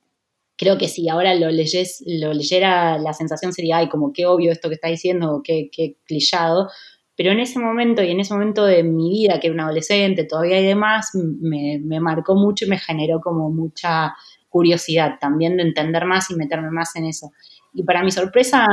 creo 0.61 0.77
que 0.77 0.87
si 0.87 1.09
ahora 1.09 1.33
lo, 1.33 1.49
leyes, 1.49 2.03
lo 2.05 2.33
leyera 2.33 2.99
la 2.99 3.13
sensación 3.13 3.51
sería, 3.51 3.77
ay, 3.77 3.89
como 3.89 4.13
qué 4.13 4.27
obvio 4.27 4.51
esto 4.51 4.69
que 4.69 4.75
está 4.75 4.89
diciendo, 4.89 5.41
qué, 5.43 5.71
qué 5.71 5.97
clichado, 6.05 6.69
pero 7.17 7.31
en 7.31 7.39
ese 7.39 7.57
momento 7.57 8.03
y 8.03 8.11
en 8.11 8.19
ese 8.19 8.35
momento 8.35 8.63
de 8.63 8.83
mi 8.83 9.09
vida, 9.09 9.39
que 9.39 9.47
era 9.47 9.55
un 9.55 9.59
adolescente 9.61 10.23
todavía 10.23 10.59
y 10.59 10.65
demás, 10.67 11.09
me, 11.15 11.79
me 11.83 11.99
marcó 11.99 12.35
mucho 12.35 12.65
y 12.65 12.67
me 12.69 12.77
generó 12.77 13.19
como 13.21 13.49
mucha 13.49 14.13
curiosidad 14.49 15.17
también 15.19 15.57
de 15.57 15.63
entender 15.63 16.05
más 16.05 16.29
y 16.29 16.35
meterme 16.35 16.69
más 16.69 16.95
en 16.95 17.05
eso. 17.05 17.31
Y 17.73 17.83
para 17.83 18.03
mi 18.03 18.11
sorpresa 18.11 18.67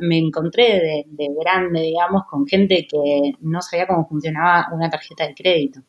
me 0.00 0.16
encontré 0.16 1.04
de, 1.06 1.28
grande, 1.38 1.82
digamos, 1.82 2.22
con 2.24 2.46
gente 2.46 2.86
que 2.88 3.32
no 3.40 3.60
sabía 3.60 3.86
cómo 3.86 4.08
funcionaba 4.08 4.68
una 4.72 4.88
tarjeta 4.88 5.26
de 5.26 5.34
crédito. 5.34 5.80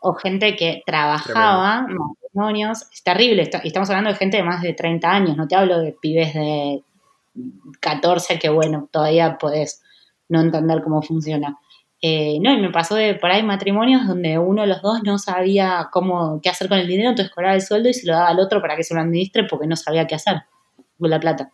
O 0.00 0.12
gente 0.12 0.56
que 0.56 0.82
trabajaba, 0.84 1.86
matrimonios, 2.32 2.86
es 2.92 3.02
terrible, 3.02 3.50
estamos 3.64 3.90
hablando 3.90 4.10
de 4.10 4.16
gente 4.16 4.38
de 4.38 4.42
más 4.42 4.62
de 4.62 4.72
30 4.72 5.10
años, 5.10 5.36
no 5.36 5.46
te 5.46 5.54
hablo 5.54 5.78
de 5.80 5.92
pibes 5.92 6.34
de 6.34 6.82
14 7.80 8.38
que 8.38 8.48
bueno, 8.48 8.88
todavía 8.90 9.36
podés 9.38 9.82
no 10.28 10.40
entender 10.40 10.82
cómo 10.82 11.02
funciona. 11.02 11.58
Eh, 12.00 12.38
no, 12.40 12.52
y 12.52 12.60
me 12.60 12.70
pasó 12.70 12.96
de 12.96 13.14
por 13.14 13.30
ahí 13.30 13.44
matrimonios 13.44 14.06
donde 14.08 14.36
uno 14.36 14.62
de 14.62 14.68
los 14.68 14.82
dos 14.82 15.02
no 15.04 15.18
sabía 15.18 15.88
cómo, 15.92 16.40
qué 16.42 16.48
hacer 16.48 16.68
con 16.68 16.78
el 16.78 16.88
dinero, 16.88 17.10
entonces 17.10 17.32
cobraba 17.32 17.54
el 17.54 17.62
sueldo 17.62 17.88
y 17.88 17.94
se 17.94 18.06
lo 18.06 18.14
daba 18.14 18.28
al 18.28 18.40
otro 18.40 18.60
para 18.60 18.76
que 18.76 18.82
se 18.82 18.94
lo 18.94 19.00
administre 19.00 19.44
porque 19.44 19.66
no 19.66 19.76
sabía 19.76 20.06
qué 20.06 20.16
hacer 20.16 20.42
con 20.98 21.10
la 21.10 21.20
plata. 21.20 21.50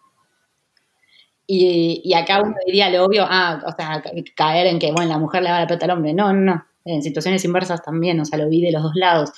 Y, 1.47 2.03
y 2.05 2.15
acá 2.15 2.43
uno 2.43 2.55
diría 2.67 2.91
lo 2.91 3.05
obvio, 3.05 3.25
ah, 3.29 3.63
o 3.67 3.73
sea, 3.73 4.03
caer 4.37 4.67
en 4.69 4.79
que, 4.79 4.93
bueno, 4.93 5.11
la 5.11 5.19
mujer 5.19 5.43
le 5.43 5.51
da 5.51 5.61
la 5.61 5.67
plata 5.67 5.87
al 5.87 5.93
hombre. 5.93 6.13
No, 6.13 6.33
no, 6.33 6.41
no. 6.41 6.65
En 6.85 7.03
situaciones 7.03 7.45
inversas 7.45 7.83
también, 7.83 8.21
o 8.21 8.25
sea, 8.25 8.39
lo 8.39 8.49
vi 8.49 8.61
de 8.61 8.73
los 8.73 8.83
dos 8.83 8.95
lados. 8.95 9.33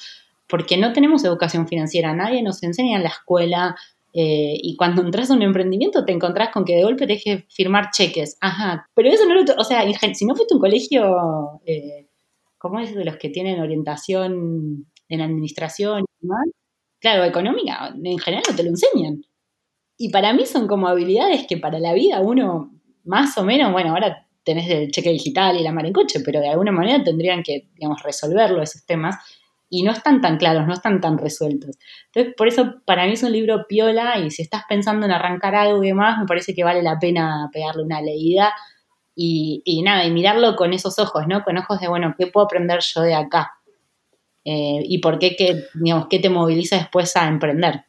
Porque 0.50 0.76
no 0.76 0.92
tenemos 0.92 1.24
educación 1.24 1.68
financiera, 1.68 2.12
nadie 2.14 2.42
nos 2.42 2.62
enseña 2.62 2.96
en 2.96 3.04
la 3.04 3.10
escuela, 3.10 3.76
eh, 4.12 4.54
y 4.60 4.76
cuando 4.76 5.02
entras 5.02 5.30
a 5.30 5.34
un 5.34 5.42
emprendimiento 5.42 6.04
te 6.04 6.12
encontrás 6.12 6.50
con 6.52 6.64
que 6.64 6.74
de 6.74 6.82
golpe 6.82 7.06
te 7.06 7.18
que 7.18 7.46
firmar 7.48 7.90
cheques. 7.92 8.36
Ajá. 8.40 8.88
Pero 8.94 9.08
eso 9.08 9.26
no 9.26 9.34
lo. 9.34 9.44
O 9.56 9.64
sea, 9.64 9.84
si 10.14 10.24
no 10.24 10.34
fuiste 10.34 10.54
un 10.54 10.60
colegio, 10.60 11.60
eh, 11.64 12.08
¿cómo 12.58 12.80
es 12.80 12.94
de 12.94 13.04
los 13.04 13.16
que 13.16 13.30
tienen 13.30 13.60
orientación 13.60 14.86
en 15.08 15.20
administración 15.20 16.00
y 16.02 16.26
demás? 16.26 16.48
Claro, 16.98 17.24
económica, 17.24 17.94
en 18.02 18.18
general 18.18 18.44
no 18.48 18.56
te 18.56 18.62
lo 18.62 18.70
enseñan. 18.70 19.22
Y 19.96 20.10
para 20.10 20.32
mí 20.32 20.44
son 20.46 20.66
como 20.66 20.88
habilidades 20.88 21.46
que 21.46 21.56
para 21.56 21.78
la 21.78 21.94
vida 21.94 22.20
uno, 22.20 22.72
más 23.04 23.36
o 23.38 23.44
menos, 23.44 23.72
bueno, 23.72 23.90
ahora 23.90 24.26
tenés 24.44 24.68
el 24.70 24.90
cheque 24.90 25.10
digital 25.10 25.58
y 25.58 25.62
la 25.62 25.72
mar 25.72 25.86
en 25.86 25.92
coche, 25.92 26.20
pero 26.24 26.40
de 26.40 26.48
alguna 26.48 26.72
manera 26.72 27.02
tendrían 27.02 27.42
que, 27.42 27.68
digamos, 27.74 28.02
resolverlo 28.02 28.62
esos 28.62 28.84
temas 28.84 29.16
y 29.70 29.84
no 29.84 29.92
están 29.92 30.20
tan 30.20 30.36
claros, 30.36 30.66
no 30.66 30.74
están 30.74 31.00
tan 31.00 31.16
resueltos. 31.16 31.78
Entonces, 32.06 32.34
por 32.36 32.48
eso 32.48 32.82
para 32.84 33.06
mí 33.06 33.12
es 33.12 33.22
un 33.22 33.32
libro 33.32 33.66
piola 33.68 34.18
y 34.18 34.30
si 34.32 34.42
estás 34.42 34.64
pensando 34.68 35.06
en 35.06 35.12
arrancar 35.12 35.54
algo 35.54 35.82
y 35.82 35.86
demás, 35.86 36.18
me 36.18 36.26
parece 36.26 36.54
que 36.54 36.64
vale 36.64 36.82
la 36.82 36.98
pena 36.98 37.48
pegarle 37.52 37.84
una 37.84 38.02
leída 38.02 38.52
y, 39.14 39.82
nada, 39.84 40.04
y 40.04 40.10
mirarlo 40.10 40.56
con 40.56 40.72
esos 40.72 40.98
ojos, 40.98 41.26
¿no? 41.28 41.44
Con 41.44 41.56
ojos 41.56 41.78
de, 41.80 41.88
bueno, 41.88 42.14
¿qué 42.18 42.26
puedo 42.26 42.46
aprender 42.46 42.80
yo 42.80 43.02
de 43.02 43.14
acá? 43.14 43.52
Eh, 44.44 44.80
y 44.82 44.98
por 44.98 45.18
qué, 45.18 45.36
qué, 45.36 45.66
digamos, 45.74 46.08
qué 46.08 46.18
te 46.18 46.30
moviliza 46.30 46.76
después 46.76 47.14
a 47.16 47.28
emprender. 47.28 47.84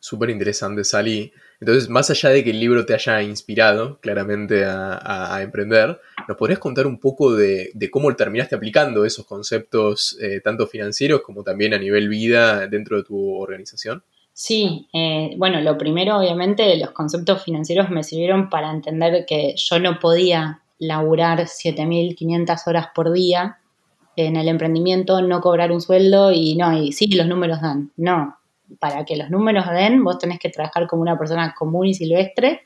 Súper 0.00 0.30
interesante, 0.30 0.82
Sally. 0.84 1.32
Entonces, 1.62 1.88
más 1.88 2.10
allá 2.10 2.30
de 2.30 2.42
que 2.42 2.50
el 2.50 2.58
libro 2.58 2.84
te 2.84 2.92
haya 2.92 3.22
inspirado 3.22 4.00
claramente 4.00 4.64
a, 4.66 5.38
emprender, 5.42 6.00
¿nos 6.26 6.36
podrías 6.36 6.58
contar 6.58 6.88
un 6.88 6.98
poco 6.98 7.36
de, 7.36 7.70
cómo 7.92 8.12
terminaste 8.16 8.56
aplicando 8.56 9.04
esos 9.04 9.24
conceptos, 9.26 10.18
eh, 10.20 10.40
tanto 10.42 10.66
financieros 10.66 11.20
como 11.20 11.44
también 11.44 11.72
a 11.72 11.78
nivel 11.78 12.08
vida, 12.08 12.66
dentro 12.66 12.96
de 12.96 13.04
tu 13.04 13.36
organización? 13.36 14.02
Sí, 14.32 14.88
eh, 14.92 15.36
bueno, 15.36 15.60
lo 15.60 15.78
primero, 15.78 16.18
obviamente, 16.18 16.76
los 16.78 16.90
conceptos 16.90 17.44
financieros 17.44 17.90
me 17.90 18.02
sirvieron 18.02 18.50
para 18.50 18.72
entender 18.72 19.24
que 19.24 19.54
yo 19.56 19.78
no 19.78 20.00
podía 20.00 20.62
laburar 20.80 21.42
7.500 21.42 22.60
horas 22.66 22.88
por 22.92 23.12
día 23.12 23.58
en 24.16 24.34
el 24.34 24.48
emprendimiento, 24.48 25.22
no 25.22 25.40
cobrar 25.40 25.70
un 25.70 25.80
sueldo 25.80 26.32
y 26.32 26.56
no, 26.56 26.76
y 26.76 26.90
sí, 26.90 27.06
los 27.06 27.28
números 27.28 27.60
dan. 27.60 27.92
No, 27.96 28.36
para 28.78 29.04
que 29.04 29.16
los 29.16 29.30
números 29.30 29.66
den, 29.70 30.02
vos 30.04 30.18
tenés 30.18 30.38
que 30.38 30.50
trabajar 30.50 30.86
como 30.86 31.02
una 31.02 31.18
persona 31.18 31.54
común 31.56 31.86
y 31.86 31.94
silvestre 31.94 32.62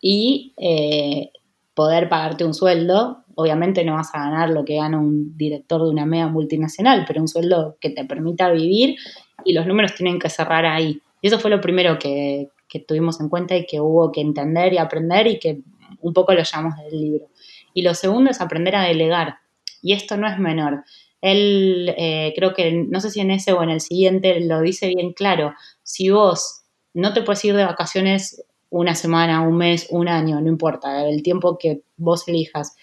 y 0.00 0.52
eh, 0.56 1.30
poder 1.74 2.08
pagarte 2.08 2.44
un 2.44 2.54
sueldo. 2.54 3.24
Obviamente 3.34 3.84
no 3.84 3.94
vas 3.94 4.14
a 4.14 4.18
ganar 4.18 4.50
lo 4.50 4.64
que 4.64 4.76
gana 4.76 4.98
un 4.98 5.36
director 5.36 5.82
de 5.82 5.90
una 5.90 6.06
mega 6.06 6.28
multinacional, 6.28 7.04
pero 7.06 7.20
un 7.20 7.28
sueldo 7.28 7.76
que 7.80 7.90
te 7.90 8.04
permita 8.04 8.50
vivir 8.50 8.96
y 9.44 9.52
los 9.52 9.66
números 9.66 9.94
tienen 9.94 10.18
que 10.18 10.28
cerrar 10.28 10.66
ahí. 10.66 11.00
Y 11.20 11.28
eso 11.28 11.38
fue 11.38 11.50
lo 11.50 11.60
primero 11.60 11.98
que, 11.98 12.50
que 12.68 12.80
tuvimos 12.80 13.20
en 13.20 13.28
cuenta 13.28 13.56
y 13.56 13.66
que 13.66 13.80
hubo 13.80 14.12
que 14.12 14.20
entender 14.20 14.72
y 14.72 14.78
aprender 14.78 15.26
y 15.26 15.38
que 15.38 15.60
un 16.00 16.12
poco 16.12 16.34
lo 16.34 16.42
llamamos 16.42 16.76
del 16.78 17.00
libro. 17.00 17.26
Y 17.72 17.82
lo 17.82 17.94
segundo 17.94 18.30
es 18.30 18.40
aprender 18.40 18.76
a 18.76 18.82
delegar. 18.82 19.38
Y 19.82 19.92
esto 19.92 20.16
no 20.16 20.28
es 20.28 20.38
menor. 20.38 20.84
Él, 21.24 21.94
eh, 21.96 22.34
creo 22.36 22.52
que, 22.52 22.70
no 22.70 23.00
sé 23.00 23.10
si 23.10 23.20
en 23.20 23.30
ese 23.30 23.54
o 23.54 23.62
en 23.62 23.70
el 23.70 23.80
siguiente, 23.80 24.40
lo 24.40 24.60
dice 24.60 24.88
bien 24.88 25.14
claro. 25.14 25.54
Si 25.82 26.10
vos 26.10 26.64
no 26.92 27.14
te 27.14 27.22
puedes 27.22 27.42
ir 27.46 27.56
de 27.56 27.64
vacaciones 27.64 28.44
una 28.68 28.94
semana, 28.94 29.40
un 29.40 29.56
mes, 29.56 29.86
un 29.88 30.06
año, 30.06 30.38
no 30.42 30.48
importa, 30.48 31.08
el 31.08 31.22
tiempo 31.22 31.56
que 31.56 31.80
vos 31.96 32.28
elijas, 32.28 32.76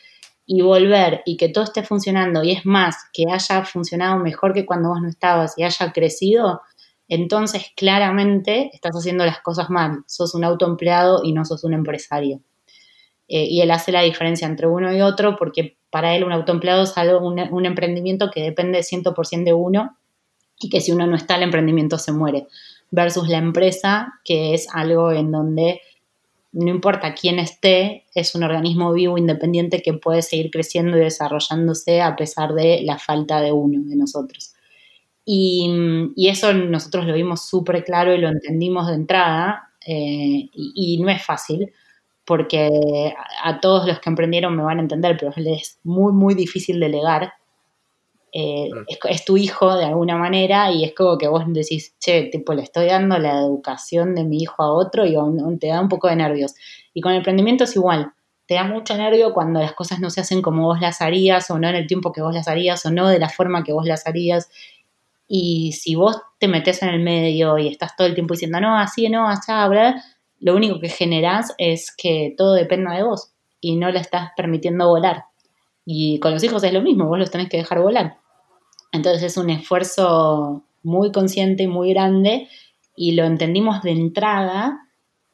y 0.47 0.63
volver 0.63 1.21
y 1.23 1.37
que 1.37 1.49
todo 1.49 1.65
esté 1.65 1.83
funcionando, 1.83 2.43
y 2.43 2.53
es 2.53 2.65
más, 2.65 2.95
que 3.13 3.25
haya 3.31 3.63
funcionado 3.63 4.17
mejor 4.17 4.53
que 4.53 4.65
cuando 4.65 4.89
vos 4.89 5.01
no 5.03 5.09
estabas 5.09 5.53
y 5.55 5.63
haya 5.63 5.91
crecido, 5.91 6.61
entonces 7.07 7.67
claramente 7.75 8.71
estás 8.73 8.95
haciendo 8.95 9.23
las 9.23 9.41
cosas 9.41 9.69
mal. 9.69 10.03
Sos 10.07 10.33
un 10.33 10.45
autoempleado 10.45 11.21
y 11.23 11.33
no 11.33 11.45
sos 11.45 11.63
un 11.63 11.73
empresario. 11.73 12.41
Eh, 13.33 13.45
y 13.45 13.61
él 13.61 13.71
hace 13.71 13.93
la 13.93 14.01
diferencia 14.01 14.45
entre 14.45 14.67
uno 14.67 14.93
y 14.93 14.99
otro 14.99 15.37
porque 15.37 15.77
para 15.89 16.13
él 16.17 16.25
un 16.25 16.33
autoempleado 16.33 16.83
es 16.83 16.97
algo, 16.97 17.25
un, 17.25 17.65
emprendimiento 17.65 18.29
que 18.29 18.43
depende 18.43 18.79
100% 18.79 19.45
de 19.45 19.53
uno 19.53 19.97
y 20.59 20.67
que 20.67 20.81
si 20.81 20.91
uno 20.91 21.07
no 21.07 21.15
está, 21.15 21.37
el 21.37 21.43
emprendimiento 21.43 21.97
se 21.97 22.11
muere. 22.11 22.47
Versus 22.89 23.29
la 23.29 23.37
empresa, 23.37 24.15
que 24.25 24.53
es 24.53 24.67
algo 24.73 25.13
en 25.13 25.31
donde 25.31 25.79
no 26.51 26.69
importa 26.69 27.15
quién 27.15 27.39
esté, 27.39 28.03
es 28.13 28.35
un 28.35 28.43
organismo 28.43 28.91
vivo 28.91 29.17
independiente 29.17 29.81
que 29.81 29.93
puede 29.93 30.23
seguir 30.23 30.51
creciendo 30.51 30.97
y 30.97 31.01
desarrollándose 31.01 32.01
a 32.01 32.17
pesar 32.17 32.53
de 32.53 32.81
la 32.83 32.99
falta 32.99 33.39
de 33.39 33.53
uno, 33.53 33.79
de 33.85 33.95
nosotros. 33.95 34.55
Y, 35.23 35.71
eso 36.17 36.53
nosotros 36.53 37.05
lo 37.05 37.13
vimos 37.13 37.47
súper 37.47 37.85
claro 37.85 38.13
y 38.13 38.17
lo 38.17 38.27
entendimos 38.27 38.87
de 38.87 38.95
entrada, 38.95 39.69
eh, 39.87 40.49
y, 40.53 40.99
no 41.01 41.09
es 41.09 41.23
fácil, 41.23 41.71
porque 42.31 43.13
a, 43.43 43.59
todos 43.59 43.85
los 43.85 43.99
que 43.99 44.09
emprendieron 44.09 44.55
me 44.55 44.63
van 44.63 44.77
a 44.77 44.81
entender, 44.81 45.17
pero 45.19 45.33
es 45.35 45.79
muy, 45.83 46.13
muy 46.13 46.33
difícil 46.33 46.79
delegar. 46.79 47.33
Eh, 48.31 48.69
es, 49.09 49.25
tu 49.25 49.35
hijo 49.35 49.75
de 49.75 49.83
alguna 49.83 50.15
manera 50.15 50.71
y 50.71 50.85
es 50.85 50.95
como 50.95 51.17
que 51.17 51.27
vos 51.27 51.43
decís, 51.47 51.93
che, 51.99 52.29
tipo, 52.31 52.53
le 52.53 52.61
estoy 52.61 52.85
dando 52.85 53.19
la 53.19 53.41
educación 53.41 54.15
de 54.15 54.23
mi 54.23 54.43
hijo 54.43 54.63
a 54.63 54.71
otro 54.71 55.05
y 55.05 55.13
te 55.59 55.67
da 55.67 55.81
un 55.81 55.89
poco 55.89 56.07
de 56.07 56.15
nervios. 56.15 56.55
Y 56.93 57.01
con 57.01 57.11
el 57.11 57.17
emprendimiento 57.17 57.65
es 57.65 57.75
igual, 57.75 58.13
te 58.45 58.53
da 58.53 58.63
mucho 58.63 58.95
nervio 58.95 59.33
cuando 59.33 59.59
las 59.59 59.73
cosas 59.73 59.99
no 59.99 60.09
se 60.09 60.21
hacen 60.21 60.41
como 60.41 60.63
vos 60.63 60.79
las 60.79 61.01
harías 61.01 61.51
o 61.51 61.59
no 61.59 61.67
en 61.67 61.75
el 61.75 61.85
tiempo 61.87 62.13
que 62.13 62.21
vos 62.21 62.33
las 62.33 62.47
harías 62.47 62.85
o 62.85 62.91
no 62.91 63.09
de 63.09 63.19
la 63.19 63.27
forma 63.27 63.65
que 63.65 63.73
vos 63.73 63.85
las 63.85 64.07
harías. 64.07 64.49
Y 65.27 65.73
si 65.73 65.95
vos 65.95 66.17
te 66.39 66.47
metes 66.47 66.81
en 66.81 66.87
el 66.87 67.01
medio 67.01 67.57
y 67.57 67.67
estás 67.67 67.97
todo 67.97 68.07
el 68.07 68.13
tiempo 68.13 68.35
diciendo, 68.35 68.61
no, 68.61 68.77
así, 68.77 69.09
no, 69.09 69.27
allá, 69.27 69.67
bla, 69.67 70.01
lo 70.41 70.55
único 70.55 70.79
que 70.79 70.89
generás 70.89 71.53
es 71.57 71.95
que 71.95 72.33
todo 72.35 72.53
dependa 72.53 72.95
de 72.95 73.03
vos 73.03 73.31
y 73.61 73.75
no 73.77 73.91
le 73.91 73.99
estás 73.99 74.31
permitiendo 74.35 74.87
volar. 74.87 75.25
Y 75.85 76.19
con 76.19 76.33
los 76.33 76.43
hijos 76.43 76.63
es 76.63 76.73
lo 76.73 76.81
mismo, 76.81 77.07
vos 77.07 77.19
los 77.19 77.31
tenés 77.31 77.47
que 77.47 77.57
dejar 77.57 77.79
volar. 77.79 78.17
Entonces 78.91 79.23
es 79.23 79.37
un 79.37 79.49
esfuerzo 79.51 80.63
muy 80.83 81.11
consciente 81.11 81.63
y 81.63 81.67
muy 81.67 81.93
grande 81.93 82.49
y 82.95 83.13
lo 83.13 83.23
entendimos 83.23 83.83
de 83.83 83.91
entrada 83.91 84.79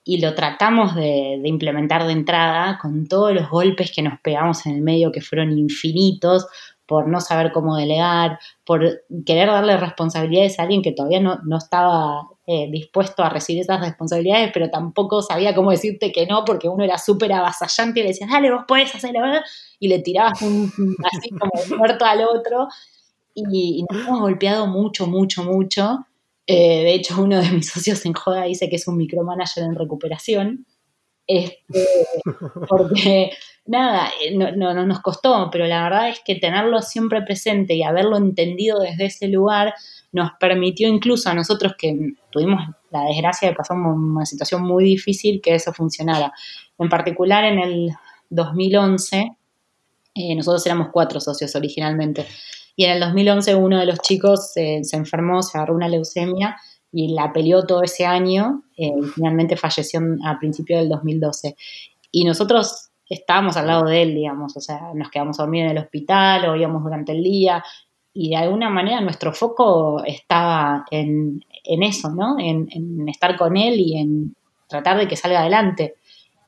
y 0.04 0.20
lo 0.22 0.36
tratamos 0.36 0.96
de, 0.96 1.42
implementar 1.44 2.06
de 2.06 2.14
entrada 2.14 2.78
con 2.82 3.08
todos 3.08 3.34
los 3.34 3.50
golpes 3.50 3.92
que 3.94 4.02
nos 4.02 4.20
pegamos 4.22 4.66
en 4.66 4.76
el 4.76 4.82
medio 4.82 5.12
que 5.12 5.22
fueron 5.22 5.58
infinitos 5.58 6.48
por 6.88 7.08
no 7.08 7.20
saber 7.22 7.52
cómo 7.52 7.76
delegar, 7.76 8.40
por 8.66 9.02
querer 9.26 9.50
darle 9.50 9.78
responsabilidades 9.78 10.58
a 10.58 10.64
alguien 10.64 10.82
que 10.82 10.94
todavía 10.94 11.20
no, 11.20 11.40
no 11.46 11.58
estaba 11.58 12.30
eh, 12.48 12.70
dispuesto 12.72 13.24
a 13.24 13.30
recibir 13.30 13.62
esas 13.62 13.82
responsabilidades, 13.82 14.52
pero 14.54 14.70
tampoco 14.70 15.22
sabía 15.22 15.54
cómo 15.54 15.72
decirte 15.72 16.14
que 16.14 16.26
no, 16.26 16.46
porque 16.46 16.70
uno 16.70 16.86
era 16.86 16.98
súper 16.98 17.34
avasallante 17.34 18.00
y 18.00 18.04
le 18.04 18.10
decías, 18.10 18.30
dale, 18.30 18.52
vos 18.52 18.64
podés 18.66 18.96
hacerlo, 18.96 19.20
y 19.80 19.90
le 19.90 20.00
tirabas 20.00 20.42
un, 20.42 20.72
así 21.04 21.30
como 21.30 21.78
muerto 21.78 22.06
al 22.06 22.22
otro, 22.22 22.70
y, 23.36 23.84
nos 23.92 24.02
hemos 24.02 24.22
golpeado 24.22 24.66
mucho, 24.66 25.08
mucho, 25.08 25.44
mucho. 25.44 26.06
Eh, 26.48 26.84
de 26.84 26.94
hecho, 26.94 27.22
uno 27.22 27.40
de 27.42 27.50
mis 27.52 27.70
socios 27.70 28.06
en 28.06 28.14
Joda 28.14 28.46
dice 28.46 28.70
que 28.70 28.78
es 28.78 28.88
un 28.88 28.96
micromanager 28.96 29.66
en 29.66 29.76
recuperación, 29.76 30.66
este, 31.28 31.86
porque 32.70 33.32
nada, 33.68 34.10
eh, 34.22 34.36
no, 34.36 34.52
no, 34.52 34.86
nos 34.86 35.02
costó, 35.02 35.50
pero 35.52 35.66
la 35.66 35.84
verdad 35.84 36.10
es 36.10 36.20
que 36.26 36.36
tenerlo 36.36 36.82
siempre 36.82 37.22
presente 37.22 37.76
y 37.76 37.84
haberlo 37.84 38.18
entendido 38.18 38.80
desde 38.80 39.06
ese 39.06 39.28
lugar 39.28 39.74
nos 40.12 40.32
permitió 40.40 40.88
incluso 40.88 41.30
a 41.30 41.34
nosotros 41.34 41.74
que 41.78 42.14
tuvimos 42.32 42.62
la 42.92 43.04
desgracia 43.04 43.50
de 43.50 43.56
pasar 43.56 43.78
una 43.78 44.26
situación 44.26 44.64
muy 44.64 44.86
difícil 44.86 45.42
que 45.42 45.56
eso 45.56 45.74
funcionara. 45.74 46.34
En 46.80 46.90
particular 46.90 47.44
en 47.44 47.60
el 47.60 47.92
2011, 48.30 49.38
eh, 50.16 50.36
nosotros 50.36 50.66
éramos 50.66 50.88
cuatro 50.92 51.20
socios 51.20 51.56
originalmente, 51.56 52.26
y 52.76 52.86
en 52.86 52.92
el 52.92 53.00
2011 53.02 53.56
uno 53.56 53.80
de 53.80 53.86
los 53.86 54.00
chicos 54.00 54.54
se 54.54 54.82
enfermó, 54.94 55.42
se 55.42 55.58
agarró 55.58 55.76
una 55.76 55.88
leucemia 55.88 56.58
y 56.92 57.10
la 57.10 57.34
peleó 57.34 57.66
todo 57.66 57.84
ese 57.84 58.06
año 58.06 58.64
eh, 58.78 58.92
y 58.98 59.04
finalmente 59.08 59.58
falleció 59.58 60.00
a 60.26 60.40
principios 60.40 60.80
del 60.82 60.90
2012. 60.90 61.56
Y 62.12 62.24
nosotros 62.24 62.87
estábamos 63.10 63.58
al 63.58 63.68
lado 63.68 63.86
de 63.86 64.02
él, 64.02 64.16
digamos, 64.16 64.56
o 64.58 64.62
sea, 64.62 64.92
nos 64.94 65.10
quedamos 65.10 65.40
a 65.40 65.44
dormir 65.44 65.64
en 65.64 65.72
el 65.72 65.78
hospital 65.78 66.50
o 66.50 66.56
íbamos 66.56 66.84
durante 66.84 67.14
el 67.14 67.24
día, 67.24 67.64
y 68.20 68.30
de 68.30 68.38
alguna 68.38 68.72
manera 68.72 69.00
nuestro 69.00 69.32
foco 69.32 70.04
estaba 70.04 70.86
en, 70.90 71.40
eso, 71.64 72.10
¿no? 72.10 72.36
En, 72.40 73.08
estar 73.08 73.38
con 73.38 73.56
él 73.56 73.80
y 73.80 74.00
en 74.00 74.36
tratar 74.68 74.98
de 74.98 75.08
que 75.08 75.16
salga 75.16 75.42
adelante. 75.42 75.98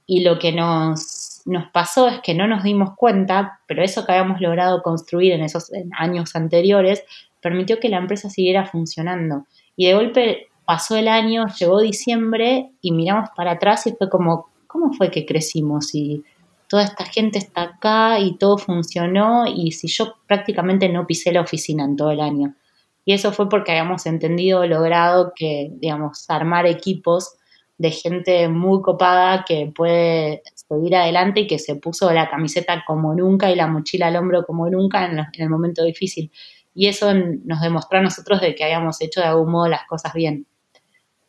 Y 0.08 0.24
lo 0.24 0.40
que 0.40 0.52
nos, 0.52 1.44
nos 1.46 1.70
pasó 1.70 2.08
es 2.08 2.22
que 2.22 2.34
no 2.34 2.48
nos 2.48 2.64
dimos 2.64 2.96
cuenta, 2.96 3.60
pero 3.68 3.84
eso 3.84 4.04
que 4.04 4.14
habíamos 4.14 4.42
logrado 4.42 4.82
construir 4.82 5.34
en 5.34 5.42
esos 5.42 5.72
años 5.96 6.36
anteriores 6.36 7.04
permitió 7.40 7.80
que 7.80 7.90
la 7.90 7.98
empresa 7.98 8.32
siguiera 8.32 8.66
funcionando. 8.66 9.46
Y 9.76 9.86
de 9.86 9.94
golpe 9.94 10.48
pasó 10.66 10.98
el 10.98 11.08
año, 11.08 11.46
llegó 11.60 11.82
diciembre 11.82 12.72
y 12.82 12.94
miramos 12.94 13.30
para 13.36 13.52
atrás 13.52 13.86
y 13.86 13.92
fue 13.92 14.10
como, 14.10 14.48
¿cómo 14.66 14.92
fue 14.94 15.12
que 15.12 15.28
crecimos? 15.28 15.94
Y 15.94 16.24
toda 16.70 16.84
esta 16.84 17.04
gente 17.04 17.40
está 17.40 17.64
acá 17.64 18.20
y 18.20 18.38
todo 18.38 18.58
funcionó 18.58 19.46
y 19.48 19.72
si 19.72 19.88
yo 19.88 20.14
prácticamente 20.28 20.88
no 20.88 21.08
pisé 21.08 21.32
la 21.34 21.42
oficina 21.42 21.84
en 21.84 21.98
todo 21.98 22.12
el 22.12 22.22
año. 22.22 22.56
Y 23.04 23.14
eso 23.14 23.34
fue 23.34 23.50
porque 23.50 23.72
habíamos 23.72 24.06
entendido, 24.06 24.66
logrado 24.68 25.34
que, 25.36 25.72
digamos, 25.74 26.30
armar 26.30 26.68
equipos 26.68 27.38
de 27.80 27.90
gente 27.90 28.48
muy 28.50 28.84
copada 28.84 29.46
que 29.48 29.72
puede 29.74 30.44
seguir 30.54 30.96
adelante 30.96 31.40
y 31.40 31.48
que 31.48 31.58
se 31.58 31.76
puso 31.76 32.12
la 32.12 32.30
camiseta 32.30 32.84
como 32.86 33.16
nunca 33.16 33.50
y 33.50 33.56
la 33.56 33.66
mochila 33.66 34.08
al 34.08 34.18
hombro 34.18 34.46
como 34.46 34.70
nunca 34.70 35.06
en, 35.06 35.26
el 35.34 35.50
momento 35.50 35.84
difícil. 35.84 36.32
Y 36.76 36.88
eso 36.88 37.12
nos 37.16 37.62
demostró 37.62 37.98
a 37.98 38.04
nosotros 38.04 38.42
de 38.42 38.54
que 38.54 38.64
habíamos 38.64 39.02
hecho 39.02 39.22
de 39.22 39.28
algún 39.28 39.52
modo 39.52 39.70
las 39.70 39.88
cosas 39.88 40.14
bien. 40.14 40.46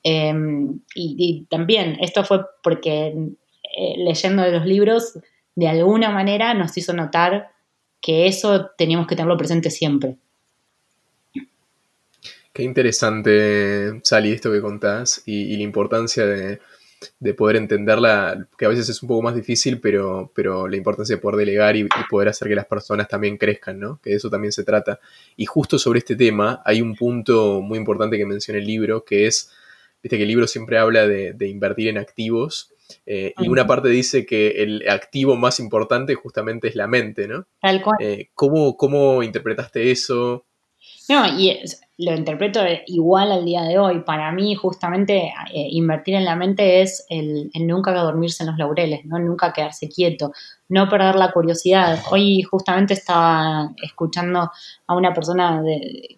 Em, 0.02 0.80
y, 0.94 1.47
también 1.49 1.97
esto 2.00 2.25
fue 2.25 2.40
porque 2.62 3.14
eh, 3.77 3.95
leyendo 3.99 4.43
de 4.43 4.52
los 4.52 4.67
libros 4.67 5.19
de 5.54 5.69
alguna 5.69 6.11
manera 6.11 6.54
nos 6.54 6.76
hizo 6.76 6.93
notar 6.93 7.50
que 8.00 8.26
eso 8.26 8.71
teníamos 8.78 9.06
que 9.06 9.17
tenerlo 9.17 9.37
presente 9.37 9.71
siempre. 9.71 10.17
Qué 12.52 12.63
interesante, 12.63 14.00
Sally, 14.02 14.33
esto 14.33 14.50
que 14.50 14.61
contás 14.61 15.23
y, 15.26 15.56
la 15.56 15.63
importancia 15.63 16.26
de, 16.26 16.61
poder 17.35 17.56
entenderla, 17.56 18.49
que 18.59 18.65
a 18.65 18.69
veces 18.69 18.89
es 18.89 19.02
un 19.02 19.09
poco 19.09 19.23
más 19.23 19.35
difícil, 19.35 19.80
pero, 19.80 20.33
pero 20.35 20.67
la 20.67 20.76
importancia 20.76 21.15
de 21.15 21.23
poder 21.23 21.39
delegar 21.39 21.76
y, 21.76 21.87
poder 22.09 22.28
hacer 22.28 22.49
que 22.49 22.54
las 22.54 22.67
personas 22.67 23.06
también 23.06 23.37
crezcan, 23.37 23.78
¿no? 23.78 24.00
Que 24.02 24.11
de 24.11 24.17
eso 24.17 24.30
también 24.30 24.52
se 24.52 24.65
trata. 24.65 24.99
Y 25.37 25.47
justo 25.47 25.78
sobre 25.78 26.00
este 26.00 26.17
tema 26.17 26.61
hay 26.65 26.83
un 26.83 26.97
punto 26.97 27.61
muy 27.61 27.78
importante 27.78 28.17
que 28.19 28.26
menciona 28.26 28.59
el 28.59 28.67
libro, 28.67 29.04
que 29.04 29.26
es, 29.26 29.52
viste 30.02 30.17
que 30.17 30.23
el 30.23 30.28
libro 30.28 30.47
siempre 30.47 30.78
habla 30.78 31.06
de, 31.06 31.33
de 31.35 31.49
invertir 31.49 31.89
en 31.89 31.99
activos 31.99 32.73
eh, 33.07 33.35
y 33.39 33.49
una 33.49 33.67
parte 33.67 33.89
dice 33.89 34.26
que 34.26 34.63
el 34.63 34.89
activo 34.89 35.37
más 35.37 35.61
importante 35.61 36.15
justamente 36.15 36.69
es 36.69 36.76
la 36.76 36.87
mente, 36.87 37.29
¿no? 37.29 37.47
Tal 37.61 37.83
cual. 37.83 37.97
Eh, 38.00 38.31
¿cómo, 38.35 39.23
interpretaste 39.23 39.91
eso? 39.91 40.47
No, 41.09 41.26
y 41.26 41.59
lo 41.99 42.15
interpreto 42.15 42.61
igual 42.87 43.33
al 43.33 43.45
día 43.45 43.63
de 43.63 43.79
hoy. 43.79 44.00
Para 44.00 44.31
mí, 44.33 44.55
justamente, 44.55 45.33
eh, 45.53 45.67
invertir 45.71 46.15
en 46.15 46.25
la 46.25 46.37
mente 46.37 46.83
es 46.83 47.05
el, 47.09 47.50
nunca 47.61 47.93
dormirse 47.93 48.45
en 48.45 48.50
los 48.50 48.59
laureles, 48.59 49.05
¿no? 49.05 49.19
Nunca 49.19 49.53
quedarse 49.53 49.89
quieto, 49.89 50.33
no 50.69 50.89
perder 50.89 51.17
la 51.17 51.33
curiosidad. 51.33 52.00
Hoy 52.11 52.43
justamente 52.43 52.95
estaba 52.95 53.73
escuchando 53.83 54.50
a 54.87 54.95
una 54.95 55.13
persona 55.13 55.63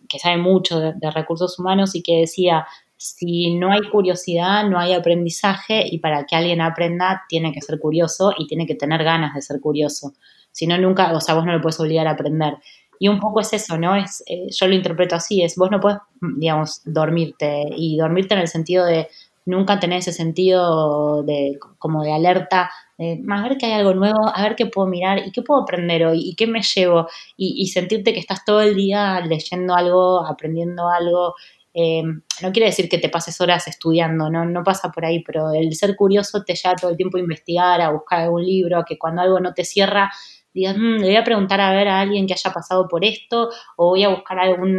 que 0.09 0.19
sabe 0.19 0.37
mucho 0.37 0.79
de 0.81 1.11
recursos 1.11 1.59
humanos 1.59 1.95
y 1.95 2.03
que 2.03 2.21
decía, 2.21 2.67
si 3.03 3.55
no 3.57 3.73
hay 3.73 3.81
curiosidad, 3.91 4.69
no 4.69 4.79
hay 4.79 4.93
aprendizaje 4.93 5.85
y 5.91 5.99
para 5.99 6.25
que 6.25 6.37
alguien 6.37 6.61
aprenda 6.61 7.25
tiene 7.29 7.53
que 7.53 7.61
ser 7.61 7.81
curioso 7.81 8.33
y 8.39 8.47
tiene 8.47 8.67
que 8.67 8.75
tener 8.75 9.03
ganas 9.03 9.35
de 9.35 9.43
ser 9.43 9.61
curioso. 9.61 10.15
Si 10.53 10.67
no, 10.67 10.79
nunca, 10.79 11.13
o 11.13 11.21
sea, 11.21 11.35
vos 11.35 11.45
no 11.45 11.53
lo 11.53 11.61
puedes 11.61 11.81
obligar 11.81 12.07
a 12.07 12.13
aprender. 12.13 12.55
Y 12.99 13.09
un 13.09 13.19
poco 13.19 13.41
es 13.41 13.53
eso, 13.53 13.79
¿no? 13.79 13.97
Es, 13.97 14.23
eh, 14.27 14.47
yo 14.51 14.69
lo 14.69 14.75
interpreto 14.75 15.17
así, 15.17 15.43
es 15.43 15.57
vos 15.57 15.71
no 15.71 15.81
puedes, 15.81 15.99
digamos, 16.37 16.83
dormirte 16.85 17.65
y 17.77 17.97
dormirte 17.97 18.35
en 18.35 18.41
el 18.41 18.49
sentido 18.49 18.85
de 18.85 19.09
nunca 19.45 19.81
tener 19.81 19.99
ese 19.99 20.13
sentido 20.13 21.25
de 21.25 21.59
como 21.79 22.05
de 22.05 22.13
alerta, 22.13 22.71
de, 22.99 23.21
a 23.29 23.43
ver 23.43 23.59
que 23.59 23.67
hay 23.67 23.73
algo 23.73 23.95
nuevo, 23.95 24.29
a 24.33 24.43
ver 24.43 24.55
qué 24.55 24.67
puedo 24.67 24.87
mirar 24.87 25.19
y 25.27 25.33
qué 25.33 25.43
puedo 25.43 25.63
aprender 25.63 26.05
hoy 26.07 26.21
y 26.21 26.37
qué 26.37 26.47
me 26.47 26.63
llevo 26.63 27.09
y, 27.37 27.61
y 27.61 27.67
sentirte 27.67 28.13
que 28.13 28.21
estás 28.21 28.45
todo 28.45 28.61
el 28.61 28.77
día 28.77 29.21
leyendo 29.21 29.75
algo, 29.75 30.25
aprendiendo 30.25 30.89
algo 30.89 31.35
eh, 31.75 32.03
no 32.05 32.53
quiere 32.53 32.67
decir 32.67 32.89
que 32.89 32.99
te 32.99 33.09
pases 33.09 33.41
horas 33.41 33.67
estudiando, 33.67 34.29
¿no? 34.29 34.45
no 34.45 34.63
pasa 34.63 34.91
por 34.91 35.05
ahí, 35.05 35.23
pero 35.23 35.53
el 35.53 35.75
ser 35.75 35.97
curioso 35.97 36.43
te 36.45 36.55
lleva 36.55 36.75
todo 36.77 36.91
el 36.91 36.97
tiempo 36.97 37.17
a 37.17 37.21
investigar, 37.21 37.81
a 37.81 37.91
buscar 37.91 38.21
algún 38.21 38.45
libro, 38.45 38.85
que 38.87 38.99
cuando 38.99 39.23
algo 39.23 39.41
no 39.41 39.55
te 39.55 39.65
cierra, 39.65 40.11
digas, 40.53 40.77
mm, 40.77 40.97
le 40.99 41.07
voy 41.07 41.17
a 41.17 41.25
preguntar 41.25 41.61
a 41.61 41.73
ver 41.73 41.89
a 41.89 42.01
alguien 42.01 42.27
que 42.27 42.35
haya 42.35 42.53
pasado 42.53 42.89
por 42.89 43.05
esto, 43.05 43.49
o 43.77 43.91
voy 43.91 44.05
a 44.05 44.11
buscar 44.11 44.39
algún 44.39 44.77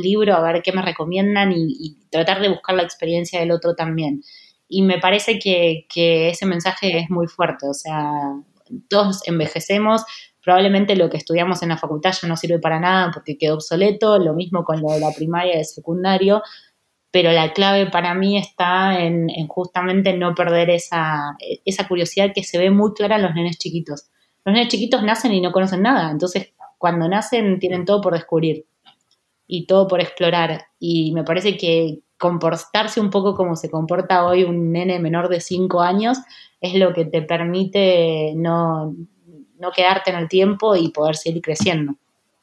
libro 0.00 0.34
a 0.34 0.40
ver 0.40 0.62
qué 0.62 0.72
me 0.72 0.82
recomiendan 0.82 1.52
y, 1.52 1.96
tratar 2.10 2.40
de 2.40 2.48
buscar 2.48 2.74
la 2.74 2.82
experiencia 2.82 3.40
del 3.40 3.52
otro 3.52 3.74
también. 3.74 4.22
Y 4.68 4.82
me 4.82 4.98
parece 4.98 5.38
que, 5.38 5.86
que 5.92 6.30
ese 6.30 6.46
mensaje 6.46 6.98
es 6.98 7.10
muy 7.10 7.26
fuerte, 7.26 7.68
o 7.68 7.74
sea, 7.74 8.12
todos 8.88 9.26
envejecemos, 9.26 10.04
probablemente 10.42 10.96
lo 10.96 11.10
que 11.10 11.16
estudiamos 11.16 11.62
en 11.62 11.70
la 11.70 11.76
facultad 11.76 12.12
ya 12.20 12.28
no 12.28 12.36
sirve 12.36 12.58
para 12.58 12.80
nada 12.80 13.10
porque 13.12 13.36
quedó 13.36 13.54
obsoleto, 13.54 14.18
lo 14.18 14.34
mismo 14.34 14.64
con 14.64 14.80
lo 14.80 14.92
de 14.92 15.00
la 15.00 15.12
primaria 15.12 15.56
y 15.56 15.58
el 15.58 15.64
secundario, 15.64 16.42
pero 17.10 17.32
la 17.32 17.52
clave 17.52 17.86
para 17.86 18.14
mí 18.14 18.36
está 18.36 19.00
en, 19.00 19.28
justamente 19.48 20.16
no 20.16 20.34
perder 20.34 20.70
esa, 20.70 21.36
esa, 21.64 21.88
curiosidad 21.88 22.30
que 22.34 22.44
se 22.44 22.58
ve 22.58 22.70
muy 22.70 22.92
clara 22.92 23.16
en 23.16 23.22
los 23.22 23.34
nenes 23.34 23.58
chiquitos. 23.58 24.10
Los 24.44 24.54
nenes 24.54 24.68
chiquitos 24.68 25.02
nacen 25.02 25.32
y 25.32 25.40
no 25.40 25.52
conocen 25.52 25.82
nada, 25.82 26.10
entonces 26.10 26.52
cuando 26.78 27.08
nacen 27.08 27.58
tienen 27.58 27.84
todo 27.84 28.00
por 28.00 28.14
descubrir 28.14 28.66
y 29.46 29.66
todo 29.66 29.88
por 29.88 30.00
explorar. 30.00 30.66
Y 30.78 31.12
me 31.12 31.24
parece 31.24 31.56
que 31.56 32.00
comportarse 32.16 33.00
un 33.00 33.10
poco 33.10 33.34
como 33.34 33.56
se 33.56 33.70
comporta 33.70 34.24
hoy 34.24 34.44
un 34.44 34.72
nene 34.72 34.98
menor 34.98 35.28
de 35.28 35.40
5 35.40 35.80
años 35.80 36.18
es 36.60 36.74
lo 36.74 36.92
que 36.92 37.06
te 37.06 37.22
permite 37.22 38.34
no, 38.36 38.94
no 39.60 39.70
quedarte 39.70 40.10
en 40.10 40.16
el 40.16 40.28
tiempo 40.28 40.74
y 40.74 40.88
poder 40.88 41.16
seguir 41.16 41.42
creciendo. 41.42 41.94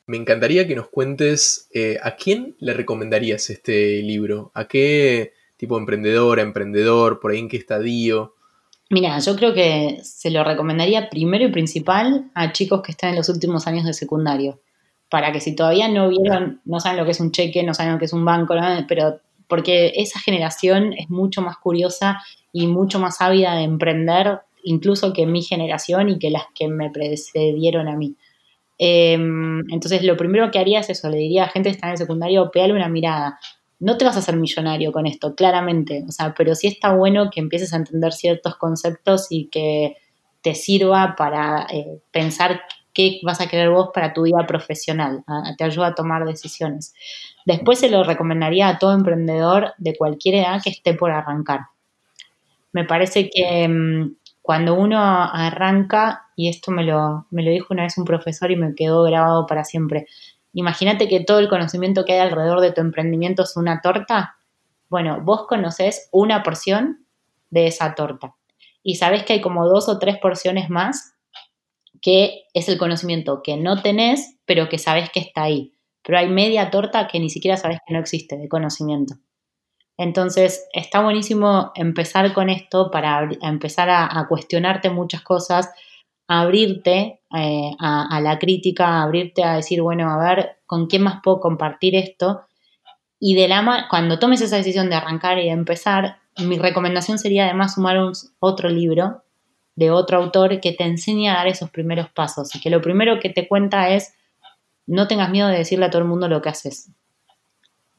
Me 0.05 0.17
encantaría 0.17 0.67
que 0.67 0.75
nos 0.75 0.87
cuentes 0.87 1.67
eh, 1.73 1.97
a 2.01 2.15
quién 2.15 2.55
le 2.59 2.73
recomendarías 2.73 3.49
este 3.49 4.01
libro, 4.01 4.51
a 4.53 4.67
qué 4.67 5.33
tipo 5.57 5.75
de 5.75 5.81
emprendedora, 5.81 6.41
emprendedor, 6.41 7.19
por 7.19 7.31
ahí 7.31 7.39
en 7.39 7.49
qué 7.49 7.57
estadio. 7.57 8.35
Mira, 8.89 9.19
yo 9.19 9.35
creo 9.35 9.53
que 9.53 9.99
se 10.03 10.31
lo 10.31 10.43
recomendaría 10.45 11.09
primero 11.09 11.45
y 11.45 11.51
principal 11.51 12.31
a 12.35 12.53
chicos 12.53 12.81
que 12.81 12.91
están 12.91 13.09
en 13.09 13.15
los 13.17 13.27
últimos 13.27 13.67
años 13.67 13.83
de 13.83 13.93
secundario, 13.93 14.61
para 15.09 15.33
que 15.33 15.41
si 15.41 15.55
todavía 15.55 15.89
no 15.89 16.07
vieron, 16.07 16.61
no 16.63 16.79
saben 16.79 16.99
lo 16.99 17.05
que 17.05 17.11
es 17.11 17.19
un 17.19 17.31
cheque, 17.31 17.63
no 17.63 17.73
saben 17.73 17.93
lo 17.93 17.99
que 17.99 18.05
es 18.05 18.13
un 18.13 18.23
banco, 18.23 18.55
pero 18.87 19.19
porque 19.49 19.93
esa 19.95 20.19
generación 20.19 20.93
es 20.93 21.09
mucho 21.09 21.41
más 21.41 21.57
curiosa 21.57 22.21
y 22.53 22.67
mucho 22.67 22.99
más 22.99 23.19
ávida 23.19 23.55
de 23.55 23.63
emprender 23.63 24.39
incluso 24.63 25.13
que 25.13 25.25
mi 25.25 25.41
generación 25.41 26.09
y 26.09 26.19
que 26.19 26.29
las 26.29 26.45
que 26.53 26.67
me 26.67 26.89
precedieron 26.89 27.87
a 27.87 27.95
mí. 27.95 28.15
Em, 28.77 29.59
entonces, 29.71 30.03
lo 30.03 30.17
primero 30.17 30.51
que 30.51 30.59
haría 30.59 30.79
es 30.79 30.89
eso, 30.89 31.09
le 31.09 31.17
diría 31.17 31.45
a 31.45 31.49
gente 31.49 31.69
que 31.69 31.75
está 31.75 31.87
en 31.87 31.93
el 31.93 31.97
secundario, 31.97 32.51
pégale 32.51 32.73
una 32.73 32.89
mirada. 32.89 33.39
No 33.79 33.97
te 33.97 34.05
vas 34.05 34.15
a 34.15 34.19
hacer 34.19 34.35
millonario 34.35 34.91
con 34.91 35.07
esto, 35.07 35.35
claramente, 35.35 36.03
o 36.07 36.11
sea, 36.11 36.33
pero 36.35 36.55
sí 36.55 36.67
está 36.67 36.93
bueno 36.93 37.29
que 37.31 37.39
empieces 37.39 37.73
a 37.73 37.77
entender 37.77 38.13
ciertos 38.13 38.55
conceptos 38.55 39.27
y 39.29 39.47
que 39.47 39.97
te 40.41 40.55
sirva 40.55 41.15
para 41.17 41.67
eh, 41.71 41.99
pensar 42.11 42.61
qué 42.93 43.19
vas 43.21 43.39
a 43.41 43.47
querer 43.47 43.69
vos 43.69 43.89
para 43.93 44.11
tu 44.11 44.23
vida 44.23 44.47
profesional, 44.47 45.23
te 45.55 45.63
ayuda 45.63 45.87
a 45.87 45.95
tomar 45.95 46.25
decisiones. 46.25 46.95
Después 47.45 47.77
se 47.79 47.91
lo 47.91 48.03
recomendaría 48.03 48.67
a 48.67 48.79
todo 48.79 48.93
emprendedor 48.93 49.73
de 49.77 49.95
cualquier 49.95 50.35
edad 50.35 50.61
que 50.63 50.71
esté 50.71 50.95
por 50.95 51.11
arrancar. 51.11 51.61
Me 52.71 52.85
parece 52.85 53.29
que 53.29 53.67
mm, 53.67 54.15
cuando 54.47 54.75
uno 54.75 54.97
arranca, 54.97 56.29
y 56.37 56.47
esto 56.47 56.71
me 56.71 56.85
lo, 56.85 57.27
me 57.31 57.43
lo 57.43 57.51
dijo 57.51 57.73
una 57.73 57.83
vez 57.83 57.97
un 57.97 58.05
profesor 58.05 58.49
y 58.49 58.55
me 58.55 58.75
quedó 58.75 59.03
grabado 59.03 59.45
para 59.45 59.65
siempre, 59.65 60.07
imagínate 60.53 61.09
que 61.09 61.19
todo 61.19 61.39
el 61.39 61.49
conocimiento 61.49 62.05
que 62.05 62.13
hay 62.13 62.19
alrededor 62.19 62.61
de 62.61 62.71
tu 62.71 62.79
emprendimiento 62.79 63.43
es 63.43 63.57
una 63.57 63.81
torta. 63.81 64.37
Bueno, 64.87 65.19
vos 65.21 65.47
conocés 65.47 66.07
una 66.13 66.43
porción 66.43 67.05
de 67.49 67.67
esa 67.67 67.93
torta 67.93 68.35
y 68.83 68.95
sabés 68.95 69.23
que 69.23 69.33
hay 69.33 69.41
como 69.41 69.67
dos 69.67 69.89
o 69.89 69.99
tres 69.99 70.17
porciones 70.17 70.69
más 70.69 71.17
que 72.01 72.43
es 72.53 72.69
el 72.69 72.77
conocimiento 72.77 73.41
que 73.43 73.57
no 73.57 73.81
tenés, 73.81 74.37
pero 74.45 74.69
que 74.69 74.77
sabes 74.77 75.09
que 75.09 75.19
está 75.19 75.43
ahí. 75.43 75.73
Pero 76.03 76.19
hay 76.19 76.29
media 76.29 76.71
torta 76.71 77.09
que 77.09 77.19
ni 77.19 77.29
siquiera 77.29 77.57
sabes 77.57 77.79
que 77.85 77.93
no 77.93 77.99
existe 77.99 78.37
de 78.37 78.47
conocimiento. 78.47 79.15
Entonces, 79.97 80.67
está 80.73 81.01
buenísimo 81.01 81.71
empezar 81.73 82.31
con 82.33 82.49
esto 82.49 82.91
para 82.91 83.27
empezar 83.41 83.89
a, 83.89 84.25
cuestionarte 84.29 84.91
muchas 84.91 85.21
cosas, 85.21 85.71
abrirte 86.27 87.21
eh, 87.35 87.71
a, 87.79 88.19
la 88.21 88.37
crítica, 88.37 89.01
abrirte 89.01 89.43
a 89.43 89.55
decir, 89.55 89.81
bueno, 89.81 90.09
a 90.09 90.17
ver, 90.17 90.57
¿con 90.67 90.85
quién 90.85 91.01
más 91.01 91.21
puedo 91.23 91.39
compartir 91.39 91.95
esto? 91.95 92.41
Y 93.19 93.33
de 93.33 93.47
la 93.47 93.87
cuando 93.89 94.19
tomes 94.19 94.41
esa 94.41 94.57
decisión 94.57 94.89
de 94.91 94.95
arrancar 94.95 95.39
y 95.39 95.45
de 95.45 95.51
empezar, 95.51 96.19
mi 96.37 96.59
recomendación 96.59 97.17
sería 97.17 97.45
además 97.45 97.73
sumar 97.73 97.97
otro 98.39 98.69
libro 98.69 99.23
de 99.75 99.89
otro 99.89 100.17
autor 100.17 100.59
que 100.59 100.73
te 100.73 100.83
enseñe 100.83 101.29
a 101.29 101.35
dar 101.35 101.47
esos 101.47 101.71
primeros 101.71 102.09
pasos 102.09 102.53
y 102.55 102.59
que 102.59 102.69
lo 102.69 102.81
primero 102.81 103.19
que 103.19 103.29
te 103.29 103.47
cuenta 103.47 103.89
es 103.89 104.13
no 104.85 105.07
tengas 105.07 105.31
miedo 105.31 105.47
de 105.47 105.57
decirle 105.57 105.85
a 105.85 105.89
todo 105.89 106.03
el 106.03 106.07
mundo 106.07 106.27
lo 106.27 106.41
que 106.41 106.49
haces. 106.49 106.91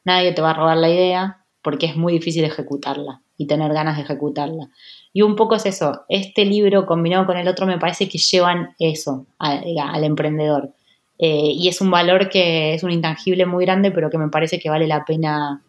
Nadie 0.05 0.33
te 0.33 0.43
va 0.43 0.51
a 0.51 0.55
robar 0.55 0.77
la 0.77 0.89
idea 0.89 1.38
porque 1.63 1.87
es 1.87 1.97
muy 1.97 2.13
difícil 2.13 2.45
ejecutarla 2.45 3.23
y 3.37 3.47
tener 3.47 3.73
ganas 3.73 3.97
de 3.97 4.03
ejecutarla. 4.03 4.69
Y 5.13 5.23
un 5.23 5.37
poco 5.37 5.55
es 5.55 5.67
eso, 5.67 6.03
este 6.09 6.45
libro 6.45 6.87
combinado 6.87 7.27
con 7.27 7.37
el 7.37 7.49
otro 7.49 7.67
me 7.67 7.79
parece 7.79 8.09
que 8.09 8.19
llevan 8.19 8.75
eso 8.79 9.27
al 9.39 10.05
emprendedor. 10.05 10.73
Eh, 11.19 11.51
y 11.53 11.69
es 11.69 11.81
un 11.81 11.91
valor 11.91 12.29
que 12.29 12.75
es 12.75 12.85
un 12.85 12.93
intangible 12.93 13.45
muy 13.45 13.65
grande, 13.65 13.91
pero 13.91 14.09
que 14.09 14.19
me 14.19 14.29
parece 14.29 14.61
que 14.61 14.71
vale 14.71 14.87
la 14.87 15.05
pena 15.05 15.63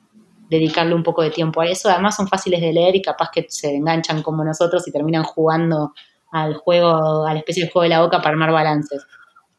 dedicarle 0.49 0.93
un 0.93 1.04
poco 1.04 1.21
de 1.21 1.32
tiempo 1.32 1.62
a 1.62 1.67
eso. 1.67 1.89
Además 1.89 2.15
son 2.15 2.28
fáciles 2.28 2.62
de 2.62 2.73
leer 2.73 2.95
y 2.95 3.02
capaz 3.02 3.30
que 3.32 3.45
se 3.49 3.75
enganchan 3.75 4.21
como 4.21 4.43
nosotros 4.43 4.88
y 4.88 4.91
terminan 4.91 5.23
jugando 5.23 5.93
al 6.32 6.56
juego, 6.56 7.25
a 7.25 7.34
la 7.34 7.39
especie 7.39 7.65
de 7.65 7.71
juego 7.71 7.84
de 7.84 7.89
la 7.89 8.02
boca 8.02 8.17
para 8.17 8.30
armar 8.30 8.52
balances. 8.52 9.06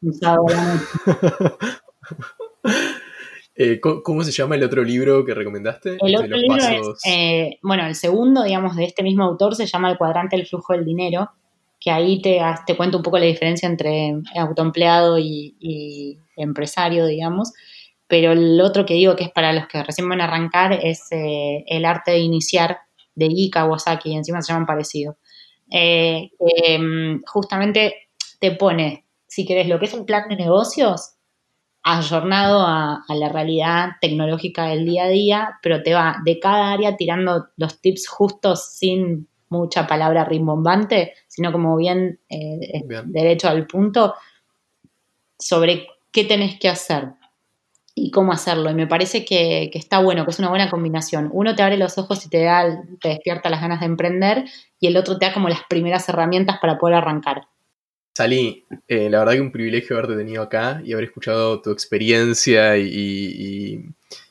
Eh, 3.63 3.79
¿Cómo 3.79 4.25
se 4.25 4.33
llama 4.33 4.55
el 4.55 4.63
otro 4.63 4.83
libro 4.83 5.23
que 5.23 5.35
recomendaste? 5.35 5.99
El 6.01 6.17
otro 6.17 6.35
libro 6.35 6.57
es, 6.57 6.99
eh, 7.07 7.59
bueno, 7.61 7.87
el 7.87 7.95
segundo, 7.95 8.43
digamos, 8.43 8.75
de 8.75 8.85
este 8.85 9.03
mismo 9.03 9.23
autor 9.23 9.55
se 9.55 9.67
llama 9.67 9.91
El 9.91 9.99
cuadrante 9.99 10.35
del 10.35 10.47
flujo 10.47 10.73
del 10.73 10.87
dinero, 10.87 11.31
que 11.79 11.91
ahí 11.91 12.23
te, 12.23 12.41
te 12.67 12.75
cuento 12.75 12.97
un 12.97 13.03
poco 13.03 13.19
la 13.19 13.27
diferencia 13.27 13.69
entre 13.69 14.15
autoempleado 14.35 15.19
y, 15.19 15.57
y 15.61 16.19
empresario, 16.37 17.05
digamos. 17.05 17.53
Pero 18.07 18.33
el 18.33 18.59
otro 18.63 18.87
que 18.87 18.95
digo 18.95 19.15
que 19.15 19.25
es 19.25 19.31
para 19.31 19.53
los 19.53 19.69
que 19.69 19.83
recién 19.83 20.09
van 20.09 20.23
a 20.23 20.25
arrancar 20.25 20.73
es 20.73 21.09
eh, 21.11 21.63
El 21.67 21.85
arte 21.85 22.13
de 22.13 22.21
iniciar 22.21 22.79
de 23.15 23.27
Ii 23.27 23.51
Kawasaki, 23.51 24.13
y 24.13 24.17
encima 24.17 24.41
se 24.41 24.55
llaman 24.55 24.65
parecido. 24.65 25.19
Eh, 25.71 26.31
mm, 26.81 27.25
justamente 27.27 28.09
te 28.39 28.53
pone, 28.53 29.05
si 29.27 29.45
querés, 29.45 29.69
lo 29.69 29.79
que 29.79 29.85
es 29.85 29.93
un 29.93 30.07
plan 30.07 30.31
de 30.31 30.37
negocios, 30.37 31.17
ayornado 31.83 32.61
a, 32.61 33.05
a, 33.09 33.15
la 33.15 33.29
realidad 33.29 33.93
tecnológica 34.01 34.67
del 34.67 34.85
día 34.85 35.05
a 35.05 35.09
día, 35.09 35.59
pero 35.63 35.83
te 35.83 35.95
va 35.95 36.17
de 36.25 36.39
cada 36.39 36.73
área 36.73 36.97
tirando 36.97 37.49
los 37.57 37.81
tips 37.81 38.09
justos 38.09 38.73
sin 38.75 39.29
mucha 39.51 39.87
palabra 39.87 40.25
rimbombante, 40.25 41.15
sino 41.29 41.53
como 41.53 41.77
bien, 41.77 42.21
eh, 42.29 42.83
bien. 42.87 43.13
derecho 43.13 43.49
al 43.49 43.67
punto, 43.67 44.15
sobre 45.39 45.87
qué 46.13 46.25
tenés 46.25 46.59
que 46.59 46.69
hacer 46.69 47.09
y 47.95 48.11
cómo 48.11 48.33
hacerlo. 48.33 48.71
Y 48.71 48.75
me 48.75 48.87
parece 48.87 49.25
que, 49.25 49.71
está 49.75 50.01
bueno, 50.01 50.25
que 50.25 50.31
es 50.31 50.39
una 50.39 50.49
buena 50.49 50.71
combinación. 50.71 51.31
Uno 51.33 51.55
te 51.55 51.63
abre 51.63 51.77
los 51.77 51.99
ojos 51.99 52.25
y 52.25 52.31
te 52.31 52.45
da, 52.45 52.65
te 53.01 53.09
despierta 53.09 53.51
las 53.51 53.61
ganas 53.61 53.81
de 53.81 53.87
emprender, 53.87 54.45
y 54.79 54.87
el 54.87 54.97
otro 54.97 55.19
te 55.19 55.27
da 55.27 55.35
como 55.35 55.49
las 55.49 55.63
primeras 55.69 56.09
herramientas 56.09 56.59
para 56.61 56.79
poder 56.79 56.97
arrancar. 56.97 57.49
Salí, 58.21 58.67
eh, 58.87 59.09
la 59.09 59.21
verdad 59.21 59.33
que 59.33 59.41
un 59.41 59.51
privilegio 59.51 59.97
haberte 59.97 60.15
tenido 60.15 60.43
acá 60.43 60.83
y 60.85 60.93
haber 60.93 61.07
escuchado 61.07 61.63
tu 61.63 61.71
experiencia 61.71 62.77
y, 62.77 63.83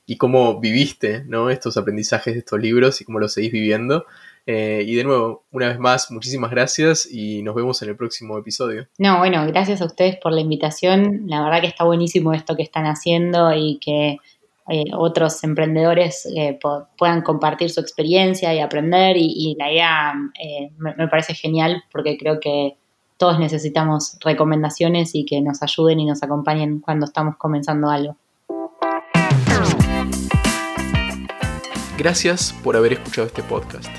y 0.06 0.16
cómo 0.18 0.60
viviste 0.60 1.24
¿no? 1.26 1.50
estos 1.50 1.76
aprendizajes 1.76 2.36
de 2.36 2.42
estos 2.42 2.60
libros 2.62 3.02
y 3.02 3.06
cómo 3.06 3.18
los 3.18 3.34
seguís 3.34 3.52
viviendo. 3.52 4.06
Eh, 4.46 4.84
y 4.86 4.94
de 4.94 5.04
nuevo, 5.04 5.46
una 5.50 5.70
vez 5.70 5.80
más, 5.80 6.12
muchísimas 6.12 6.52
gracias 6.52 7.12
y 7.12 7.42
nos 7.42 7.56
vemos 7.56 7.82
en 7.82 7.90
el 7.90 7.96
próximo 7.96 8.38
episodio. 8.38 8.88
No, 9.00 9.18
bueno, 9.18 9.44
gracias 9.48 9.82
a 9.82 9.86
ustedes 9.86 10.18
por 10.18 10.34
la 10.34 10.42
invitación. 10.42 11.24
La 11.26 11.44
verdad 11.44 11.60
que 11.60 11.68
está 11.68 11.84
buenísimo 11.84 12.32
esto 12.34 12.56
que 12.56 12.62
están 12.62 12.86
haciendo 12.86 13.52
y 13.54 13.80
que 13.80 14.18
eh, 14.70 14.84
otros 14.96 15.44
emprendedores 15.44 16.28
eh, 16.38 16.60
puedan 16.96 17.24
compartir 17.24 17.72
su 17.72 17.80
experiencia 17.80 18.54
y 18.54 18.60
aprender. 18.60 19.18
Y, 19.18 19.56
la 19.58 19.74
idea 19.74 20.14
me 20.78 21.08
parece 21.08 21.34
genial 21.34 21.84
porque 21.92 22.20
creo 22.20 22.40
que 22.40 22.78
todos 23.20 23.38
necesitamos 23.38 24.16
recomendaciones 24.22 25.14
y 25.14 25.26
que 25.26 25.42
nos 25.42 25.62
ayuden 25.62 26.00
y 26.00 26.06
nos 26.06 26.24
acompañen 26.24 26.80
cuando 26.80 27.06
estamos 27.06 27.36
comenzando 27.36 27.90
algo. 27.90 28.16
Gracias 31.98 32.56
por 32.64 32.78
haber 32.78 32.94
escuchado 32.94 33.28
este 33.28 33.44
podcast. 33.44 33.90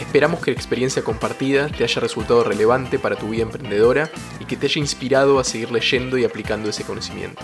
Esperamos 0.00 0.40
que 0.40 0.50
la 0.50 0.56
experiencia 0.56 1.04
compartida 1.04 1.68
te 1.68 1.84
haya 1.84 2.00
resultado 2.00 2.42
relevante 2.42 2.98
para 2.98 3.14
tu 3.14 3.28
vida 3.28 3.44
emprendedora 3.44 4.10
y 4.40 4.44
que 4.44 4.56
te 4.56 4.66
haya 4.66 4.80
inspirado 4.80 5.38
a 5.38 5.44
seguir 5.44 5.70
leyendo 5.70 6.18
y 6.18 6.24
aplicando 6.24 6.68
ese 6.68 6.82
conocimiento. 6.82 7.42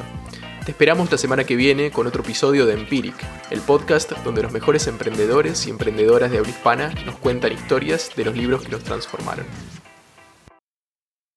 Te 0.65 0.73
esperamos 0.73 1.13
la 1.13 1.19
semana 1.19 1.45
que 1.45 1.55
viene 1.55 1.93
con 1.93 2.09
otro 2.09 2.25
episodio 2.25 2.67
de 2.67 2.75
Empiric, 2.75 3.15
el 3.51 3.61
podcast 3.61 4.11
donde 4.25 4.43
los 4.43 4.51
mejores 4.51 4.89
emprendedores 4.89 5.65
y 5.69 5.71
emprendedoras 5.71 6.33
de 6.33 6.39
habla 6.39 6.51
hispana 6.51 6.93
nos 7.07 7.15
cuentan 7.19 7.53
historias 7.53 8.11
de 8.17 8.25
los 8.25 8.37
libros 8.37 8.63
que 8.63 8.73
los 8.73 8.83
transformaron. 8.83 9.47